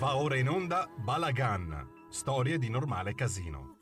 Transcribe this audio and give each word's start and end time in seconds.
Va 0.00 0.16
ora 0.16 0.36
in 0.36 0.48
onda 0.48 0.86
Balagan, 0.94 2.06
storie 2.08 2.56
di 2.56 2.70
normale 2.70 3.14
casino. 3.16 3.74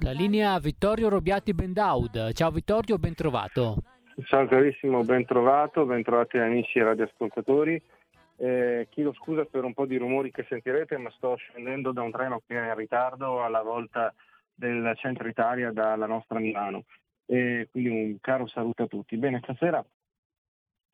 La 0.00 0.10
linea 0.10 0.58
Vittorio 0.58 1.08
Robiati 1.08 1.54
Bendaud. 1.54 2.34
Ciao 2.34 2.50
Vittorio, 2.50 2.98
ben 2.98 3.14
trovato. 3.14 3.76
Ciao 4.24 4.46
carissimo, 4.46 5.02
ben 5.02 5.24
trovato, 5.24 5.86
ben 5.86 6.02
trovati 6.02 6.36
amici 6.36 6.78
radioascoltatori. 6.78 7.82
Eh, 8.36 8.88
chiedo 8.90 9.14
scusa 9.14 9.46
per 9.46 9.64
un 9.64 9.72
po' 9.72 9.86
di 9.86 9.96
rumori 9.96 10.30
che 10.30 10.44
sentirete, 10.46 10.98
ma 10.98 11.10
sto 11.16 11.36
scendendo 11.36 11.90
da 11.90 12.02
un 12.02 12.10
treno 12.10 12.42
che 12.46 12.54
è 12.54 12.68
in 12.68 12.74
ritardo 12.74 13.42
alla 13.42 13.62
volta 13.62 14.12
del 14.54 14.92
centro 14.96 15.26
Italia 15.26 15.72
dalla 15.72 16.06
nostra 16.06 16.38
Milano. 16.38 16.84
Eh, 17.24 17.66
quindi 17.70 17.88
un 17.88 18.18
caro 18.20 18.46
saluto 18.46 18.82
a 18.82 18.88
tutti. 18.88 19.16
Bene, 19.16 19.40
stasera 19.42 19.82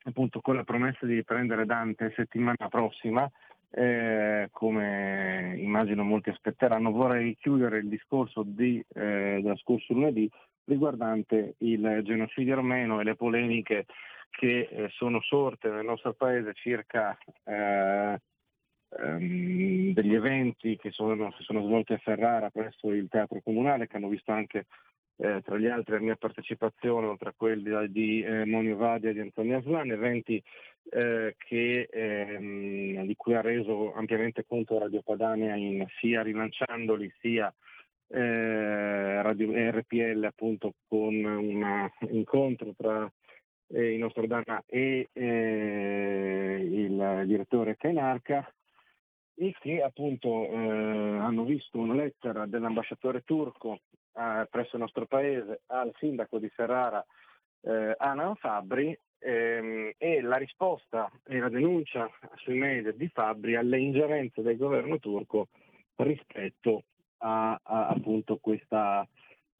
appunto 0.03 0.41
con 0.41 0.55
la 0.55 0.63
promessa 0.63 1.05
di 1.05 1.15
riprendere 1.15 1.65
Dante 1.65 2.11
settimana 2.15 2.67
prossima, 2.69 3.29
eh, 3.69 4.49
come 4.51 5.55
immagino 5.57 6.03
molti 6.03 6.29
aspetteranno, 6.29 6.91
vorrei 6.91 7.37
chiudere 7.39 7.79
il 7.79 7.87
discorso 7.87 8.43
di, 8.45 8.83
eh, 8.93 9.39
dello 9.41 9.57
scorso 9.57 9.93
lunedì 9.93 10.29
riguardante 10.65 11.55
il 11.59 12.01
genocidio 12.03 12.53
armeno 12.53 12.99
e 12.99 13.03
le 13.03 13.15
polemiche 13.15 13.85
che 14.29 14.69
eh, 14.71 14.89
sono 14.89 15.21
sorte 15.21 15.69
nel 15.69 15.85
nostro 15.85 16.13
paese 16.13 16.53
circa 16.53 17.17
eh, 17.43 18.19
ehm, 18.99 19.93
degli 19.93 20.13
eventi 20.13 20.77
che 20.77 20.91
sono, 20.91 21.31
si 21.37 21.43
sono 21.43 21.63
svolti 21.63 21.93
a 21.93 21.97
Ferrara 21.97 22.49
presso 22.49 22.91
il 22.91 23.07
Teatro 23.09 23.41
Comunale, 23.43 23.87
che 23.87 23.97
hanno 23.97 24.07
visto 24.07 24.31
anche 24.31 24.67
eh, 25.21 25.41
tra 25.43 25.55
gli 25.57 25.67
altri 25.67 25.93
la 25.93 25.99
mia 25.99 26.15
partecipazione, 26.15 27.05
oltre 27.05 27.29
a 27.29 27.33
quelli 27.37 27.91
di 27.91 28.23
eh, 28.23 28.43
Monio 28.45 28.75
Vadia 28.75 29.11
e 29.11 29.13
di 29.13 29.19
Antonio 29.19 29.57
Aslan, 29.57 29.91
eventi 29.91 30.41
eh, 30.89 31.35
che, 31.37 31.87
ehm, 31.91 33.05
di 33.05 33.15
cui 33.15 33.35
ha 33.35 33.41
reso 33.41 33.93
ampiamente 33.93 34.45
conto 34.47 34.79
Radio 34.79 35.03
Padania 35.03 35.55
in, 35.55 35.85
sia 35.99 36.23
rilanciandoli 36.23 37.13
sia 37.19 37.53
eh, 38.07 39.21
Radio 39.21 39.51
RPL 39.53 40.23
appunto 40.23 40.73
con 40.87 41.13
un 41.23 41.89
incontro 42.09 42.73
tra 42.75 43.11
eh, 43.67 43.93
il 43.93 43.99
nostro 43.99 44.25
Dana 44.25 44.63
e 44.65 45.09
eh, 45.13 46.67
il 46.67 47.23
direttore 47.27 47.77
Kainarka 47.77 48.51
e 49.41 49.55
che 49.59 49.81
appunto 49.81 50.45
eh, 50.45 50.55
hanno 50.55 51.43
visto 51.45 51.79
una 51.79 51.95
lettera 51.95 52.45
dell'ambasciatore 52.45 53.23
turco 53.23 53.79
eh, 54.13 54.47
presso 54.47 54.75
il 54.75 54.83
nostro 54.83 55.07
paese 55.07 55.61
al 55.67 55.91
sindaco 55.97 56.37
di 56.37 56.47
Ferrara 56.49 57.03
eh, 57.61 57.95
Anan 57.97 58.35
Fabri 58.35 58.95
ehm, 59.17 59.93
e 59.97 60.21
la 60.21 60.37
risposta 60.37 61.11
e 61.25 61.39
la 61.39 61.49
denuncia 61.49 62.07
sui 62.35 62.59
media 62.59 62.91
di 62.91 63.07
Fabri 63.07 63.55
alle 63.55 63.79
ingerenze 63.79 64.43
del 64.43 64.57
governo 64.57 64.99
turco 64.99 65.47
rispetto 65.95 66.83
a, 67.17 67.59
a 67.63 67.87
appunto 67.87 68.37
questa 68.37 69.07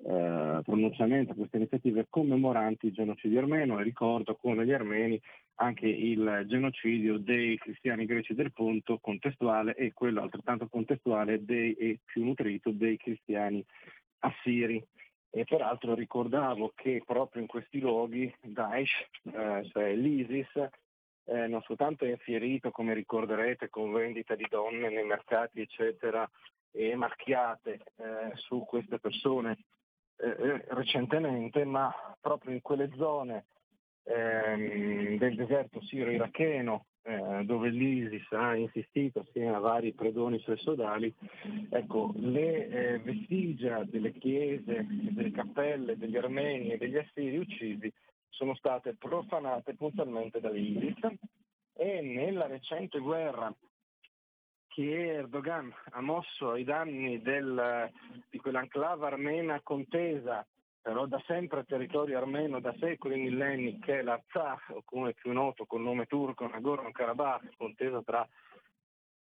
eh, 0.03 0.61
pronunciamento, 0.63 1.33
queste 1.33 1.57
iniziative 1.57 2.07
commemoranti 2.09 2.87
il 2.87 2.93
genocidio 2.93 3.39
armeno 3.39 3.79
e 3.79 3.83
ricordo 3.83 4.35
come 4.35 4.65
gli 4.65 4.71
armeni 4.71 5.19
anche 5.55 5.87
il 5.87 6.45
genocidio 6.47 7.17
dei 7.19 7.57
cristiani 7.57 8.05
greci 8.05 8.33
del 8.33 8.51
Ponto 8.51 8.97
contestuale 8.99 9.75
e 9.75 9.93
quello 9.93 10.21
altrettanto 10.21 10.67
contestuale 10.67 11.45
dei, 11.45 11.73
e 11.73 11.99
più 12.03 12.23
nutrito 12.23 12.71
dei 12.71 12.97
cristiani 12.97 13.63
assiri. 14.19 14.83
E 15.33 15.45
peraltro 15.45 15.93
ricordavo 15.93 16.73
che 16.75 17.01
proprio 17.05 17.41
in 17.41 17.47
questi 17.47 17.79
luoghi 17.79 18.33
Daesh, 18.41 18.91
eh, 19.31 19.69
cioè 19.71 19.95
l'ISIS, 19.95 20.69
eh, 21.25 21.47
non 21.47 21.61
soltanto 21.61 22.03
è 22.03 22.09
infierito, 22.09 22.71
come 22.71 22.93
ricorderete, 22.93 23.69
con 23.69 23.93
vendita 23.93 24.35
di 24.35 24.45
donne 24.49 24.89
nei 24.89 25.05
mercati, 25.05 25.61
eccetera, 25.61 26.29
e 26.71 26.95
marchiate 26.95 27.79
eh, 27.97 28.31
su 28.33 28.65
queste 28.65 28.99
persone 28.99 29.57
eh, 30.21 30.35
eh, 30.37 30.65
recentemente, 30.69 31.65
ma 31.65 31.93
proprio 32.19 32.53
in 32.53 32.61
quelle 32.61 32.89
zone 32.95 33.45
ehm, 34.03 35.17
del 35.17 35.35
deserto 35.35 35.81
siro-iracheno 35.81 36.85
eh, 37.03 37.43
dove 37.45 37.69
l'ISIS 37.69 38.31
ha 38.31 38.55
insistito 38.55 39.21
assieme 39.21 39.55
a 39.55 39.59
vari 39.59 39.93
predoni 39.93 40.39
sodali, 40.57 41.13
ecco, 41.69 42.13
le 42.17 42.67
eh, 42.67 42.99
vestigia 42.99 43.83
delle 43.83 44.11
chiese, 44.13 44.85
delle 44.87 45.31
cappelle 45.31 45.97
degli 45.97 46.17
armeni 46.17 46.69
e 46.69 46.77
degli 46.77 46.97
assiri 46.97 47.37
uccisi 47.37 47.91
sono 48.29 48.53
state 48.55 48.95
profanate 48.95 49.73
puntualmente 49.73 50.39
dall'ISIS 50.39 50.99
e 51.73 52.01
nella 52.01 52.45
recente 52.45 52.99
guerra 52.99 53.51
che 54.73 55.15
Erdogan 55.15 55.73
ha 55.91 56.01
mosso 56.01 56.51
ai 56.51 56.63
danni 56.63 57.21
del, 57.21 57.91
di 58.29 58.39
quell'enclave 58.39 59.05
armena 59.05 59.59
contesa, 59.61 60.47
però 60.81 61.05
da 61.05 61.21
sempre 61.27 61.65
territorio 61.65 62.17
armeno 62.17 62.61
da 62.61 62.73
secoli 62.79 63.15
e 63.15 63.17
millenni, 63.17 63.79
che 63.79 63.99
è 63.99 64.01
l'Arzakh, 64.01 64.69
o 64.69 64.81
come 64.85 65.13
più 65.13 65.33
noto 65.33 65.65
col 65.65 65.81
nome 65.81 66.05
turco 66.05 66.47
Nagorno-Karabakh, 66.47 67.57
contesa 67.57 68.01
tra 68.01 68.27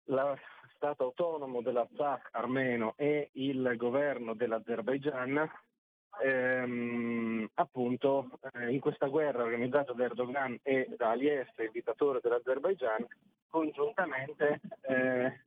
lo 0.05 0.37
Stato 0.75 1.03
autonomo 1.03 1.61
dell'Arzakh 1.61 2.29
armeno 2.31 2.95
e 2.97 3.29
il 3.33 3.75
governo 3.77 4.33
dell'Azerbaigian, 4.33 5.49
ehm, 6.23 7.49
appunto 7.55 8.29
eh, 8.53 8.71
in 8.71 8.79
questa 8.79 9.07
guerra 9.07 9.43
organizzata 9.43 9.93
da 9.93 10.03
Erdogan 10.03 10.59
e 10.63 10.87
da 10.97 11.11
Aliyev, 11.11 11.47
il 11.57 11.71
dittatore 11.71 12.19
dell'Azerbaigian, 12.21 13.05
congiuntamente 13.49 14.61
eh, 14.81 15.39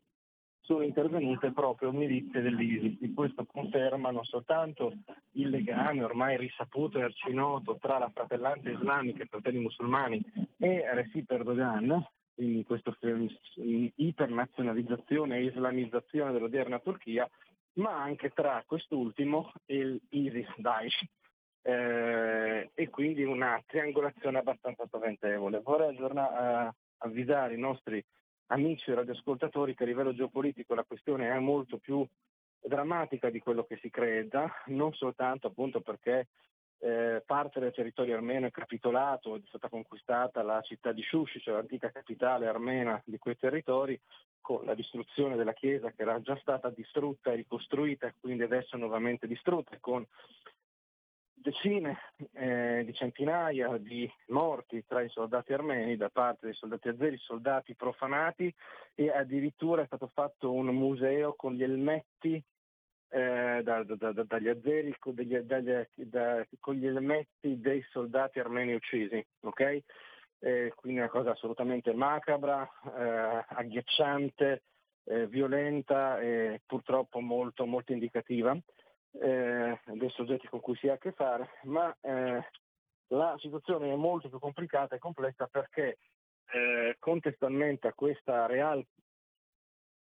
sono 0.65 0.83
intervenute 0.83 1.53
proprio 1.53 1.93
milizie 1.93 2.41
dell'ISIS. 2.41 2.99
Di 2.99 3.13
questo 3.13 3.45
conferma 3.45 4.11
non 4.11 4.25
soltanto 4.25 4.93
il 5.33 5.51
legame 5.51 6.03
ormai 6.03 6.37
risaputo 6.39 6.99
e 6.99 7.03
arcinoto 7.03 7.77
tra 7.81 7.99
la 7.99 8.11
fratellanza 8.13 8.71
islamica 8.71 9.21
e 9.21 9.25
i 9.25 9.29
fratelli 9.29 9.59
musulmani 9.59 10.23
e 10.59 10.95
Recep 10.95 11.31
Erdogan, 11.31 12.07
quindi 12.35 12.65
questa 12.65 12.97
ipernazionalizzazione 13.97 15.37
e 15.37 15.45
islamizzazione 15.45 16.33
dell'odierna 16.33 16.79
Turchia, 16.81 17.29
ma 17.75 18.03
anche 18.03 18.31
tra 18.31 18.63
quest'ultimo 18.67 19.53
e 19.67 20.01
l'ISIS-Daesh. 20.09 21.03
Eh, 21.67 22.71
e 22.75 22.91
quindi 22.91 23.23
una 23.25 23.63
triangolazione 23.67 24.39
abbastanza 24.39 24.85
spaventevole. 24.87 25.61
Vorrei 25.61 25.89
aggiornare, 25.89 26.69
eh, 26.69 26.75
avvisare 26.99 27.55
i 27.55 27.59
nostri 27.59 28.05
amici 28.49 28.93
radioascoltatori 28.93 29.75
che 29.75 29.85
a 29.85 29.87
livello 29.87 30.15
geopolitico 30.15 30.75
la 30.75 30.85
questione 30.85 31.31
è 31.31 31.39
molto 31.39 31.79
più 31.79 32.07
drammatica 32.61 33.31
di 33.31 33.39
quello 33.41 33.65
che 33.65 33.79
si 33.81 33.91
creda, 33.91 34.51
non 34.67 34.93
soltanto 34.93 35.49
appunto 35.49 35.81
perché 35.81 36.29
eh, 36.79 37.23
parte 37.25 37.61
del 37.61 37.73
territorio 37.73 38.15
armeno 38.15 38.47
è 38.47 38.51
capitolato, 38.51 39.37
è 39.37 39.41
stata 39.47 39.69
conquistata 39.69 40.43
la 40.43 40.61
città 40.63 40.93
di 40.93 41.03
Shushi, 41.03 41.41
cioè 41.41 41.55
l'antica 41.55 41.91
capitale 41.91 42.47
armena 42.47 43.01
di 43.05 43.19
quei 43.19 43.37
territori, 43.37 43.99
con 44.41 44.65
la 44.67 44.75
distruzione 44.75 45.37
della 45.37 45.55
chiesa 45.55 45.91
che 45.93 46.03
era 46.03 46.21
già 46.21 46.37
stata 46.37 46.69
distrutta 46.69 47.33
e 47.33 47.37
ricostruita 47.37 48.07
e 48.07 48.15
quindi 48.21 48.43
adesso 48.43 48.77
nuovamente 48.77 49.27
distrutta, 49.27 49.79
con 49.81 50.07
decine 51.45 51.99
eh, 52.33 52.83
di 52.85 52.95
centinaia 52.95 53.77
di 53.77 54.11
morti 54.29 54.85
tra 54.87 55.03
i 55.03 55.09
soldati 55.11 55.53
armeni 55.53 55.97
da 55.97 56.09
parte 56.09 56.47
dei 56.47 56.55
soldati 56.55 56.89
azeri, 56.89 57.19
soldati 57.19 57.75
profanati 57.75 58.53
e 58.95 59.11
addirittura 59.11 59.83
è 59.83 59.87
stato 59.87 60.11
fatto 60.13 60.53
un 60.53 60.67
museo 60.75 61.35
con 61.35 61.53
gli 61.53 61.63
elmetti 61.63 62.43
eh, 63.09 63.61
da, 63.63 63.85
da, 63.85 64.13
da, 64.13 64.25
dagli 64.25 64.49
azeri 64.49 64.95
con, 64.99 65.15
degli, 65.15 65.37
dagli, 65.39 65.73
con, 66.61 66.75
gli 66.75 66.87
elmetti 66.87 67.61
dei 67.61 67.83
soldati 67.91 68.41
armeni 68.41 68.75
uccisi. 68.75 69.25
Okay? 69.41 69.83
Eh, 70.41 70.73
quindi 70.75 70.99
una 70.99 71.09
cosa 71.09 71.31
assolutamente 71.31 71.93
macabra, 71.93 72.69
eh, 72.97 73.45
agghiacciante, 73.49 74.63
eh, 75.05 75.27
violenta 75.27 76.21
e 76.21 76.61
purtroppo 76.67 77.21
molto, 77.21 77.67
molto 77.67 77.93
indicativa 77.93 78.57
eh, 79.13 79.81
dei 79.85 80.11
soggetti 80.11 80.49
con 80.49 80.61
cui 80.61 80.77
si 80.77 80.89
ha 80.89 80.95
a 80.95 80.99
che 80.99 81.13
fare, 81.13 81.51
ma 81.65 81.95
eh, 82.01 82.45
la 83.09 83.37
situazione 83.39 83.93
è 83.93 83.97
molto 83.97 84.29
più 84.29 84.39
complicata 84.39 84.97
e 84.97 84.99
complessa 84.99 85.47
perché 85.47 85.99
contestualmente 87.01 87.89
a 87.89 87.95
questa 87.95 88.47
real, 88.47 88.85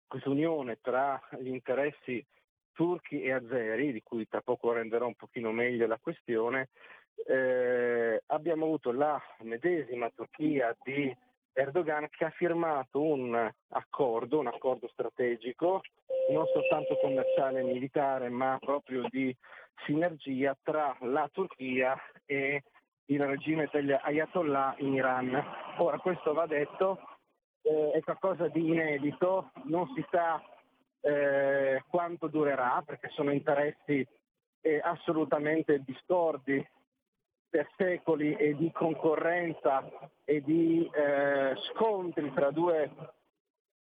questa 0.08 0.30
unione 0.30 0.80
tra 0.82 1.22
gli 1.38 1.50
interessi 1.50 2.26
turchi 2.74 3.22
e 3.22 3.32
azeri, 3.32 3.92
di 3.92 4.02
cui 4.02 4.28
tra 4.28 4.42
poco 4.42 4.72
renderò 4.72 5.08
un 5.08 5.16
pochino 5.16 5.52
meglio 5.52 5.88
la 5.88 6.00
questione, 6.02 6.70
eh, 7.28 8.22
abbiamo 8.28 8.66
avuto 8.66 8.92
la 8.92 9.22
medesima 9.40 10.10
Turchia 10.10 10.76
di 10.84 11.16
Erdogan 11.54 12.08
che 12.10 12.26
ha 12.26 12.30
firmato 12.30 13.02
un 13.02 13.52
accordo, 13.70 14.40
un 14.40 14.48
accordo 14.48 14.88
strategico, 14.88 15.82
non 16.30 16.46
soltanto 16.54 16.98
commerciale 17.02 17.60
e 17.60 17.64
militare, 17.64 18.30
ma 18.30 18.58
proprio 18.60 19.04
di 19.10 19.36
sinergia 19.86 20.56
tra 20.64 20.96
la 21.02 21.28
Turchia 21.32 21.98
e 22.26 22.64
il 23.06 23.26
regime 23.26 23.68
degli 23.72 23.92
ayatollah 23.92 24.76
in 24.80 24.94
Iran. 24.94 25.44
Ora 25.78 25.98
questo 25.98 26.34
va 26.34 26.46
detto, 26.46 27.00
eh, 27.64 27.92
è 27.92 28.00
qualcosa 28.02 28.48
di 28.48 28.68
inedito, 28.68 29.52
non 29.64 29.88
si 29.96 30.06
sa 30.12 30.42
eh, 31.02 31.84
quanto 31.90 32.28
durerà 32.28 32.84
perché 32.86 33.10
sono 33.10 33.32
interessi 33.32 34.06
eh, 34.62 34.82
assolutamente 34.84 35.82
discordi 35.86 36.66
per 37.50 37.68
secoli 37.78 38.36
e 38.36 38.56
di 38.56 38.72
concorrenza 38.72 39.88
e 40.24 40.42
di 40.42 40.90
eh, 40.94 41.56
scontri 41.72 42.32
tra 42.34 42.52
due 42.52 42.92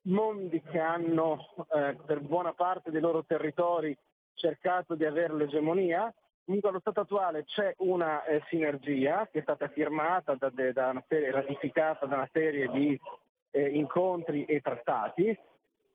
mondi 0.02 0.62
che 0.62 0.78
hanno 0.78 1.54
eh, 1.74 1.96
per 2.06 2.20
buona 2.20 2.54
parte 2.54 2.90
dei 2.90 3.00
loro 3.00 3.24
territori 3.24 3.96
cercato 4.34 4.94
di 4.94 5.04
avere 5.04 5.34
l'egemonia. 5.34 6.12
Comunque 6.44 6.70
allo 6.70 6.80
stato 6.80 7.00
attuale 7.00 7.44
c'è 7.44 7.74
una 7.78 8.24
eh, 8.24 8.42
sinergia 8.48 9.28
che 9.30 9.40
è 9.40 9.42
stata 9.42 9.68
firmata 9.68 10.34
da, 10.34 10.48
da 10.48 10.88
una 10.88 11.04
serie, 11.06 11.30
ratificata 11.30 12.06
da 12.06 12.14
una 12.14 12.28
serie 12.32 12.68
di 12.68 12.98
eh, 13.50 13.68
incontri 13.68 14.46
e 14.46 14.62
trattati 14.62 15.38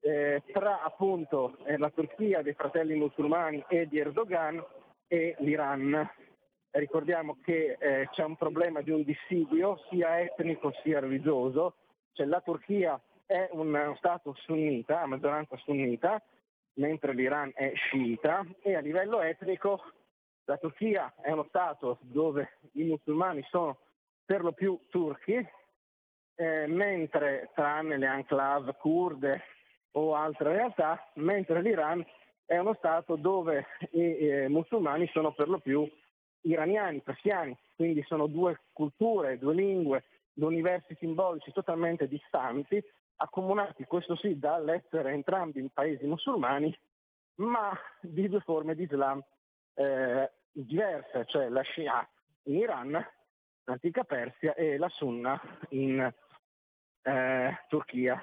eh, 0.04 0.44
tra 0.52 0.84
appunto 0.84 1.58
eh, 1.64 1.78
la 1.78 1.90
Turchia 1.90 2.42
dei 2.42 2.54
fratelli 2.54 2.96
musulmani 2.96 3.64
e 3.70 3.88
di 3.88 4.00
Erdogan 4.00 4.64
e 5.08 5.36
l'Iran. 5.40 6.10
Ricordiamo 6.72 7.38
che 7.44 7.78
eh, 7.80 8.10
c'è 8.12 8.24
un 8.24 8.36
problema 8.36 8.82
di 8.82 8.92
un 8.92 9.04
dissidio 9.04 9.80
sia 9.90 10.20
etnico 10.20 10.74
sia 10.84 11.00
religioso, 11.00 11.76
cioè 12.14 12.26
la 12.26 12.42
Turchia 12.42 13.00
è 13.26 13.48
un 13.52 13.94
Stato 13.98 14.34
sunnita, 14.40 15.02
a 15.02 15.06
maggioranza 15.06 15.56
sunnita, 15.58 16.22
mentre 16.74 17.14
l'Iran 17.14 17.52
è 17.54 17.72
sciita 17.76 18.46
e 18.62 18.76
a 18.76 18.80
livello 18.82 19.22
etnico 19.22 19.82
la 20.46 20.58
Turchia 20.58 21.14
è 21.22 21.32
uno 21.32 21.46
Stato 21.48 22.00
dove 22.02 22.58
i 22.74 22.84
musulmani 22.84 23.42
sono 23.50 23.78
per 24.26 24.42
lo 24.42 24.52
più 24.52 24.78
turchi, 24.90 25.48
eh, 26.36 26.68
mentre 26.68 27.52
tranne 27.54 27.98
le 27.98 28.08
enclave 28.08 28.76
kurde 28.76 29.42
o 29.94 30.16
altre 30.16 30.54
realtà, 30.54 31.10
mentre 31.16 31.62
l'Iran 31.62 32.06
è 32.46 32.58
uno 32.58 32.74
Stato 32.76 33.16
dove 33.16 33.66
i 33.92 34.46
musulmani 34.48 35.08
sono 35.08 35.34
per 35.34 35.50
lo 35.50 35.60
più 35.60 35.90
iraniani, 36.42 37.02
persiani, 37.02 37.58
quindi 37.76 38.04
sono 38.04 38.28
due 38.28 38.60
culture, 38.74 39.38
due 39.38 39.54
lingue, 39.54 40.04
due 40.34 40.48
universi 40.48 40.96
simbolici 41.00 41.52
totalmente 41.52 42.08
distanti, 42.08 42.84
accomunati, 43.18 43.86
questo 43.86 44.16
sì, 44.16 44.38
dall'essere 44.38 45.12
entrambi 45.12 45.68
paesi 45.74 46.06
musulmani, 46.06 46.76
ma 47.36 47.72
di 48.02 48.28
due 48.28 48.42
forme 48.42 48.76
di 48.76 48.84
Islam 48.84 49.24
eh, 49.76 50.32
diverse, 50.52 51.26
cioè 51.26 51.50
la 51.50 51.64
Shia 51.64 52.08
in 52.44 52.56
Iran, 52.56 53.08
l'antica 53.64 54.04
Persia, 54.04 54.54
e 54.54 54.78
la 54.78 54.90
Sunna 54.90 55.40
in 55.70 56.14
eh, 57.02 57.64
Turchia. 57.70 58.22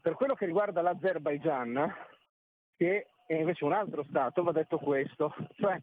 Per 0.00 0.14
quello 0.14 0.34
che 0.34 0.46
riguarda 0.46 0.82
l'Azerbaigian, 0.82 1.94
che 2.76 3.08
è 3.26 3.34
invece 3.34 3.64
un 3.64 3.72
altro 3.72 4.04
Stato, 4.04 4.42
va 4.42 4.52
detto 4.52 4.78
questo, 4.78 5.34
cioè 5.56 5.80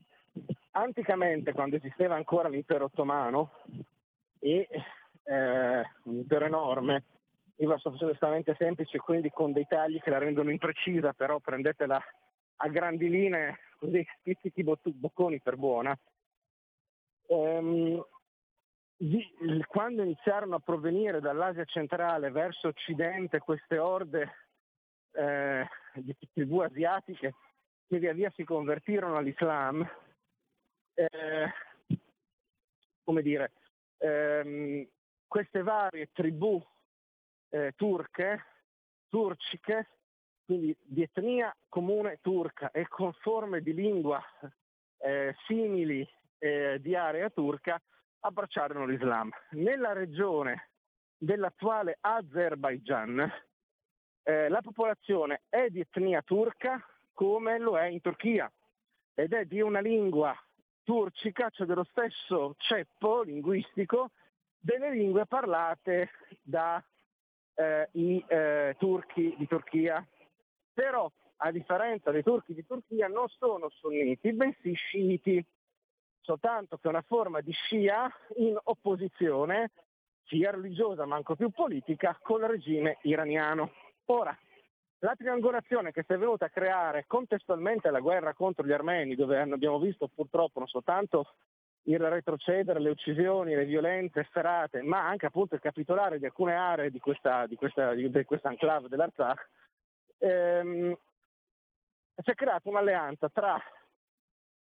anticamente 0.72 1.54
quando 1.54 1.76
esisteva 1.76 2.16
ancora 2.16 2.48
l'impero 2.48 2.86
ottomano 2.86 3.52
e 4.40 4.68
eh, 5.24 5.84
un 6.04 6.16
impero 6.16 6.46
enorme, 6.46 7.04
sto 7.56 7.92
facendo 7.92 8.14
estremamente 8.14 8.56
semplice, 8.58 9.00
quindi 9.00 9.30
con 9.30 9.52
dei 9.52 9.66
tagli 9.68 10.00
che 10.00 10.10
la 10.10 10.20
rendono 10.20 10.52
imprecisa, 10.52 11.14
però 11.14 11.40
prendetela 11.40 12.02
a 12.58 12.68
grandi 12.70 13.10
linee, 13.10 13.60
così 13.78 14.06
spizzichi 14.20 14.64
bocconi 14.64 15.40
per 15.42 15.58
buona. 15.58 15.98
Ehm, 17.28 18.04
quando 19.68 20.02
iniziarono 20.02 20.56
a 20.56 20.60
provenire 20.60 21.20
dall'Asia 21.20 21.66
centrale 21.66 22.32
verso 22.32 22.70
occidente 22.70 23.40
queste 23.40 23.78
orde 23.78 24.48
eh, 25.12 25.68
di 25.96 26.16
tribù 26.34 26.60
asiatiche 26.60 27.36
che 27.88 28.00
via 28.00 28.14
via 28.14 28.32
si 28.36 28.44
convertirono 28.44 29.18
all'Islam, 29.18 29.88
eh, 30.94 31.54
come 33.04 33.22
dire, 33.22 33.54
ehm, 33.98 34.86
queste 35.26 35.62
varie 35.64 36.10
tribù 36.12 36.62
eh, 37.50 37.74
turche, 37.76 38.44
turciche, 39.10 39.88
quindi 40.44 40.76
di 40.82 41.02
etnia 41.02 41.56
comune 41.70 42.20
turca 42.22 42.72
e 42.72 42.88
con 42.88 43.14
forme 43.14 43.62
di 43.62 43.74
lingua 43.74 44.22
eh, 44.98 45.36
simili 45.46 46.08
eh, 46.40 46.80
di 46.82 46.96
area 46.96 47.30
turca, 47.30 47.82
abbracciarono 48.22 48.86
l'Islam. 48.86 49.30
Nella 49.52 49.94
regione 49.94 50.70
dell'attuale 51.18 51.98
Azerbaijan 52.00 53.32
eh, 54.24 54.50
la 54.50 54.62
popolazione 54.62 55.44
è 55.50 55.70
di 55.70 55.80
etnia 55.80 56.22
turca 56.22 56.84
come 57.14 57.58
lo 57.58 57.78
è 57.78 57.86
in 57.86 58.02
Turchia 58.02 58.52
ed 59.14 59.34
è 59.34 59.46
di 59.46 59.62
una 59.62 59.80
lingua 59.80 60.36
turcica, 60.84 61.50
cioè 61.50 61.66
dello 61.66 61.86
stesso 61.86 62.56
ceppo 62.58 63.24
linguistico 63.24 64.12
delle 64.60 64.92
lingue 64.92 65.26
parlate 65.26 66.10
dai 66.42 66.82
eh, 67.56 67.90
eh, 68.28 68.76
turchi 68.78 69.34
di 69.38 69.48
Turchia. 69.48 70.06
Però, 70.74 71.12
a 71.38 71.52
differenza 71.52 72.12
dei 72.12 72.24
turchi 72.24 72.54
di 72.54 72.66
Turchia, 72.66 73.08
non 73.08 73.28
sono 73.30 73.70
sunniti, 73.70 74.32
bensì 74.34 74.74
sciiti 74.74 75.44
soltanto 76.28 76.78
che 76.78 76.90
una 76.90 77.02
forma 77.02 77.40
di 77.40 77.54
scia 77.54 78.12
in 78.36 78.58
opposizione 78.62 79.72
sia 80.26 80.52
religiosa 80.52 81.06
ma 81.06 81.16
anche 81.16 81.38
più 81.38 81.50
politica 81.52 82.20
con 82.22 82.42
il 82.42 82.50
regime 82.50 82.98
iraniano. 83.04 83.72
Ora, 84.08 84.38
la 85.00 85.16
triangolazione 85.16 85.94
che 85.94 86.04
si 86.06 86.12
è 86.12 86.18
venuta 86.18 86.46
a 86.46 86.50
creare 86.50 87.06
contestualmente 87.08 87.88
alla 87.88 88.02
guerra 88.02 88.34
contro 88.34 88.66
gli 88.66 88.74
armeni, 88.74 89.16
dove 89.16 89.40
abbiamo 89.40 89.80
visto 89.80 90.10
purtroppo 90.14 90.60
non 90.60 90.68
soltanto 90.68 91.36
il 91.84 92.00
retrocedere, 92.00 92.82
le 92.82 92.90
uccisioni, 92.90 93.56
le 93.56 93.64
violenze 93.64 94.20
efferate, 94.20 94.82
ma 94.82 95.08
anche 95.08 95.28
appunto 95.28 95.56
il 95.56 95.62
capitolare 95.62 96.20
di 96.20 96.26
alcune 96.26 96.56
aree 96.56 96.92
di 96.92 97.00
questa, 97.00 97.48
di 97.48 97.56
questa, 97.56 97.94
di 97.94 98.26
questa 98.26 98.50
enclave 98.50 98.90
dell'Arzakh, 98.90 99.50
ehm, 100.18 100.98
si 102.16 102.32
è 102.32 102.34
creata 102.34 102.68
un'alleanza 102.68 103.30
tra 103.30 103.58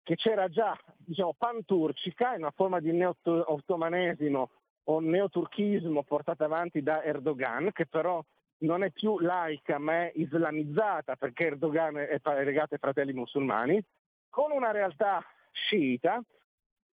che 0.08 0.16
c'era 0.16 0.48
già 0.48 0.74
diciamo, 0.96 1.36
panturcica, 1.38 2.34
in 2.34 2.44
una 2.44 2.54
forma 2.56 2.80
di 2.80 2.94
neo-ottomanesimo 2.94 4.50
o 4.86 5.00
neoturchismo 5.02 6.04
portata 6.04 6.46
avanti 6.46 6.82
da 6.82 7.04
Erdogan, 7.04 7.72
che 7.74 7.88
però 7.88 8.24
non 8.60 8.84
è 8.84 8.92
più 8.92 9.20
laica 9.20 9.80
ma 9.80 10.06
è 10.06 10.14
islamizzata 10.16 11.18
perché 11.18 11.48
Erdogan 11.48 11.98
è 11.98 12.22
legato 12.46 12.76
ai 12.76 12.80
fratelli 12.80 13.12
musulmani, 13.12 13.84
con 14.30 14.52
una 14.52 14.72
realtà 14.72 15.22
sciita 15.52 16.24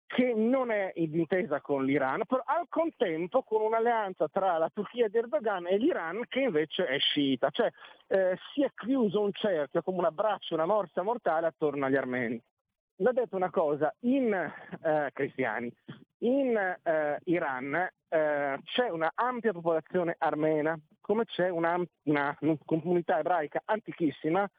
che 0.05 0.35
non 0.35 0.69
è 0.69 0.93
d'intesa 0.95 1.61
con 1.61 1.85
l'Iran, 1.85 2.25
però 2.27 2.43
al 2.45 2.67
contempo 2.69 3.41
con 3.41 3.61
un'alleanza 3.61 4.27
tra 4.27 4.59
la 4.59 4.69
Turchia 4.71 5.07
di 5.07 5.17
Erdogan 5.17 5.65
e 5.65 5.77
l'Iran 5.77 6.25
che 6.27 6.41
invece 6.41 6.85
è 6.85 6.99
sciita, 6.99 7.49
cioè 7.49 7.71
eh, 8.05 8.37
si 8.53 8.61
è 8.61 8.71
chiuso 8.75 9.19
un 9.19 9.31
cerchio 9.33 9.81
come 9.81 9.97
un 9.97 10.05
abbraccio, 10.05 10.53
una 10.53 10.67
morsa 10.67 11.01
mortale 11.01 11.47
attorno 11.47 11.87
agli 11.87 11.95
armeni 11.95 12.39
l'ha 12.99 13.11
detto 13.11 13.35
una 13.35 13.49
cosa, 13.49 13.93
in 14.01 14.31
eh, 14.33 15.09
cristiani, 15.13 15.73
in 16.19 16.55
eh, 16.55 17.19
Iran 17.25 17.89
eh, 18.09 18.59
c'è 18.63 18.89
una 18.89 19.11
ampia 19.15 19.53
popolazione 19.53 20.15
armena, 20.17 20.77
come 20.99 21.25
c'è 21.25 21.49
una, 21.49 21.81
una, 22.03 22.37
una, 22.41 22.57
comunità 22.65 23.19
ebraica 23.19 23.61
antichissima, 23.65 24.49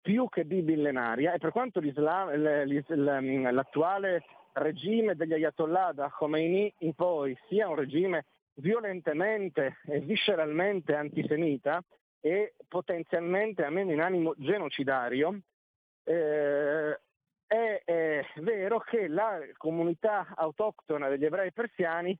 più 0.00 0.28
che 0.28 0.44
bimillenaria, 0.44 1.34
e 1.34 1.38
per 1.38 1.52
quanto 1.52 1.80
l'attuale 1.82 4.24
regime 4.54 5.14
degli 5.14 5.34
Ayatollah 5.34 5.92
da 5.92 6.10
Khomeini 6.10 6.72
in 6.78 6.94
poi 6.94 7.36
sia 7.48 7.68
un 7.68 7.76
regime 7.76 8.24
violentemente 8.54 9.76
e 9.86 10.00
visceralmente 10.00 10.94
antisemita 10.94 11.84
e 12.20 12.54
potenzialmente, 12.66 13.62
almeno 13.62 13.92
in 13.92 14.00
animo 14.00 14.34
genocidario, 14.36 15.38
eh, 16.04 16.98
è, 17.50 17.82
è 17.84 18.24
vero 18.36 18.78
che 18.78 19.08
la 19.08 19.40
comunità 19.56 20.34
autoctona 20.36 21.08
degli 21.08 21.24
ebrei 21.24 21.52
persiani 21.52 22.16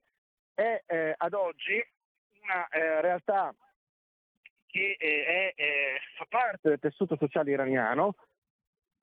è 0.53 0.83
eh, 0.85 1.15
ad 1.17 1.35
oggi 1.35 1.81
una 2.43 2.67
eh, 2.67 3.01
realtà 3.01 3.55
che 4.67 4.97
eh, 4.99 5.53
è, 5.55 5.99
fa 6.17 6.27
parte 6.29 6.71
del 6.71 6.81
tessuto 6.81 7.17
sociale 7.17 7.53
iraniano, 7.53 8.17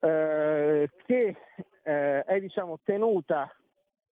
eh, 0.00 0.90
che 1.06 1.36
eh, 1.82 2.24
è 2.24 2.40
diciamo, 2.40 2.78
tenuta 2.84 3.50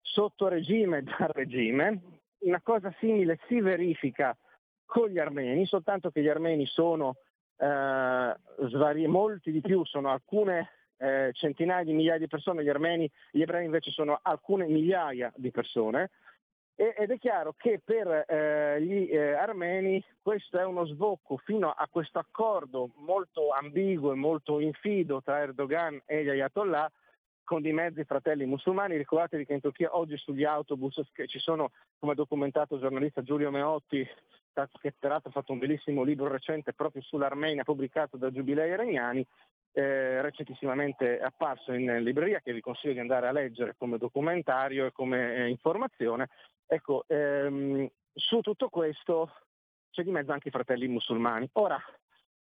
sotto 0.01 0.47
regime 0.47 1.03
dal 1.03 1.31
regime. 1.33 2.01
Una 2.39 2.61
cosa 2.61 2.95
simile 2.99 3.39
si 3.47 3.59
verifica 3.59 4.37
con 4.85 5.09
gli 5.09 5.19
armeni, 5.19 5.65
soltanto 5.65 6.11
che 6.11 6.21
gli 6.21 6.29
armeni 6.29 6.65
sono 6.65 7.17
eh, 7.57 8.35
svari, 8.69 9.05
molti 9.07 9.51
di 9.51 9.59
più, 9.59 9.83
sono 9.83 10.11
alcune 10.11 10.74
eh, 10.97 11.31
centinaia 11.33 11.83
di 11.83 11.93
migliaia 11.93 12.19
di 12.19 12.27
persone, 12.27 12.63
gli 12.63 12.69
armeni, 12.69 13.09
gli 13.31 13.41
ebrei 13.41 13.65
invece 13.65 13.91
sono 13.91 14.19
alcune 14.21 14.67
migliaia 14.67 15.31
di 15.35 15.51
persone, 15.51 16.09
ed 16.77 17.09
è 17.09 17.17
chiaro 17.17 17.53
che 17.57 17.79
per 17.81 18.25
eh, 18.27 18.81
gli 18.81 19.09
eh, 19.09 19.31
armeni 19.31 20.03
questo 20.21 20.59
è 20.59 20.65
uno 20.65 20.85
sbocco 20.85 21.37
fino 21.37 21.69
a 21.69 21.87
questo 21.89 22.19
accordo 22.19 22.89
molto 22.97 23.51
ambiguo 23.51 24.11
e 24.11 24.15
molto 24.15 24.59
infido 24.59 25.21
tra 25.21 25.39
Erdogan 25.39 26.01
e 26.05 26.25
gli 26.25 26.29
Ayatollah 26.29 26.91
con 27.45 27.61
di 27.61 27.71
mezzi 27.71 28.03
fratelli 28.03 28.45
musulmani. 28.45 28.97
Ricordatevi 28.97 29.45
che 29.45 29.53
in 29.53 29.61
Turchia 29.61 29.95
oggi 29.95 30.17
sugli 30.17 30.43
autobus 30.43 30.99
ci 31.27 31.39
sono, 31.39 31.71
come 31.97 32.11
ha 32.11 32.15
documentato 32.15 32.75
il 32.75 32.81
giornalista 32.81 33.21
Giulio 33.21 33.51
Meotti, 33.51 34.05
che 34.81 34.93
peraltro 34.99 35.29
ha 35.29 35.33
fatto 35.33 35.53
un 35.53 35.59
bellissimo 35.59 36.03
libro 36.03 36.27
recente 36.27 36.73
proprio 36.73 37.01
sull'Armenia 37.01 37.63
pubblicato 37.63 38.17
da 38.17 38.31
Giubilei 38.31 38.71
Iraniani, 38.71 39.25
eh, 39.75 40.21
recentissimamente 40.21 41.19
apparso 41.19 41.73
in 41.73 41.97
libreria 42.01 42.39
che 42.39 42.53
vi 42.53 42.61
consiglio 42.61 42.93
di 42.93 42.99
andare 42.99 43.27
a 43.27 43.33
leggere 43.33 43.75
come 43.77 43.97
documentario 43.97 44.85
e 44.85 44.93
come 44.93 45.35
eh, 45.35 45.47
informazione. 45.49 46.29
Ecco, 46.65 47.03
ehm, 47.07 47.85
su 48.13 48.39
tutto 48.39 48.69
questo 48.69 49.33
c'è 49.91 50.03
di 50.03 50.11
mezzo 50.11 50.31
anche 50.31 50.47
i 50.47 50.51
fratelli 50.51 50.87
musulmani. 50.87 51.49
Ora, 51.53 51.77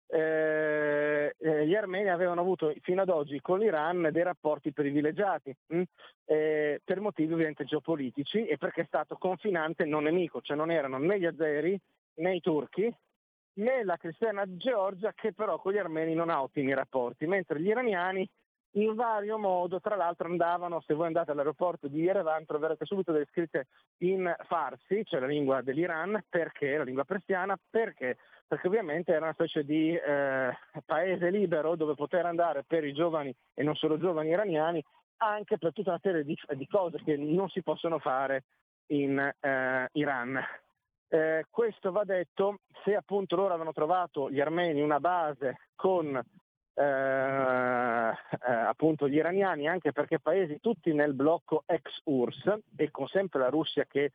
eh, 0.06 1.34
eh, 1.36 1.66
gli 1.66 1.74
armeni 1.74 2.08
avevano 2.08 2.40
avuto 2.40 2.72
fino 2.82 3.02
ad 3.02 3.08
oggi 3.08 3.40
con 3.40 3.58
l'Iran 3.58 4.10
dei 4.12 4.22
rapporti 4.22 4.72
privilegiati 4.72 5.52
mh? 5.66 5.76
Hm? 5.76 5.82
Eh, 6.26 6.80
per 6.84 7.00
motivi 7.00 7.32
ovviamente 7.32 7.64
geopolitici 7.64 8.46
e 8.46 8.58
perché 8.58 8.82
è 8.82 8.86
stato 8.86 9.16
confinante 9.16 9.84
non 9.84 10.04
nemico, 10.04 10.40
cioè 10.40 10.56
non 10.56 10.70
erano 10.70 10.98
né 10.98 11.18
gli 11.18 11.26
azeri 11.26 11.76
né 12.16 12.36
i 12.36 12.40
turchi 12.40 12.94
né 13.54 13.84
la 13.84 13.96
cristiana 13.96 14.44
Georgia 14.56 15.12
che 15.12 15.32
però 15.32 15.58
con 15.58 15.73
gli 15.73 15.78
armeni 15.78 16.14
non 16.14 16.30
ha 16.30 16.42
ottimi 16.42 16.75
rapporti, 16.75 17.26
mentre 17.26 17.61
gli 17.61 17.68
iraniani 17.68 18.28
in 18.76 18.94
vario 18.94 19.38
modo, 19.38 19.80
tra 19.80 19.94
l'altro 19.94 20.28
andavano, 20.28 20.80
se 20.80 20.94
voi 20.94 21.06
andate 21.06 21.30
all'aeroporto 21.30 21.87
di 21.87 22.00
Yerevan 22.00 22.44
troverete 22.44 22.84
subito 22.84 23.12
delle 23.12 23.26
scritte 23.30 23.68
in 23.99 24.34
farsi, 24.46 25.04
cioè 25.04 25.20
la 25.20 25.26
lingua 25.26 25.62
dell'Iran, 25.62 26.25
perché, 26.28 26.76
la 26.76 26.82
lingua 26.82 27.04
persiana, 27.04 27.56
perché? 27.70 28.16
Perché 28.46 28.66
ovviamente 28.66 29.12
era 29.12 29.26
una 29.26 29.32
specie 29.32 29.64
di 29.64 29.94
eh, 29.94 30.52
paese 30.84 31.30
libero 31.30 31.76
dove 31.76 31.94
poter 31.94 32.26
andare 32.26 32.64
per 32.64 32.84
i 32.84 32.92
giovani 32.92 33.34
e 33.54 33.62
non 33.62 33.76
solo 33.76 33.99
giovani 33.99 34.30
iraniani, 34.30 34.84
anche 35.18 35.56
per 35.56 35.73
tutta 35.73 35.90
una 35.90 36.00
serie 36.02 36.25
di, 36.25 36.37
di 36.56 36.66
cose 36.66 37.00
che 37.04 37.16
non 37.16 37.49
si 37.49 37.62
possono 37.62 37.99
fare 38.00 38.42
in 38.87 39.18
eh, 39.18 39.88
Iran. 39.92 40.42
Eh, 41.14 41.44
questo 41.49 41.92
va 41.92 42.02
detto 42.02 42.59
se 42.83 42.97
appunto 42.97 43.37
loro 43.37 43.50
avevano 43.50 43.73
trovato 43.73 44.28
gli 44.28 44.40
armeni 44.40 44.80
una 44.80 44.99
base 44.99 45.68
con 45.76 46.16
eh, 46.16 46.83
eh, 46.83 48.52
appunto 48.52 49.09
gli 49.09 49.14
iraniani, 49.14 49.68
anche 49.68 49.92
perché 49.92 50.18
paesi 50.18 50.59
tutti 50.61 50.92
nel 50.92 51.14
blocco 51.14 51.62
ex 51.66 52.00
URSS 52.02 52.59
e 52.75 52.90
con 52.90 53.06
sempre 53.06 53.38
la 53.38 53.49
Russia 53.49 53.85
che 53.85 54.11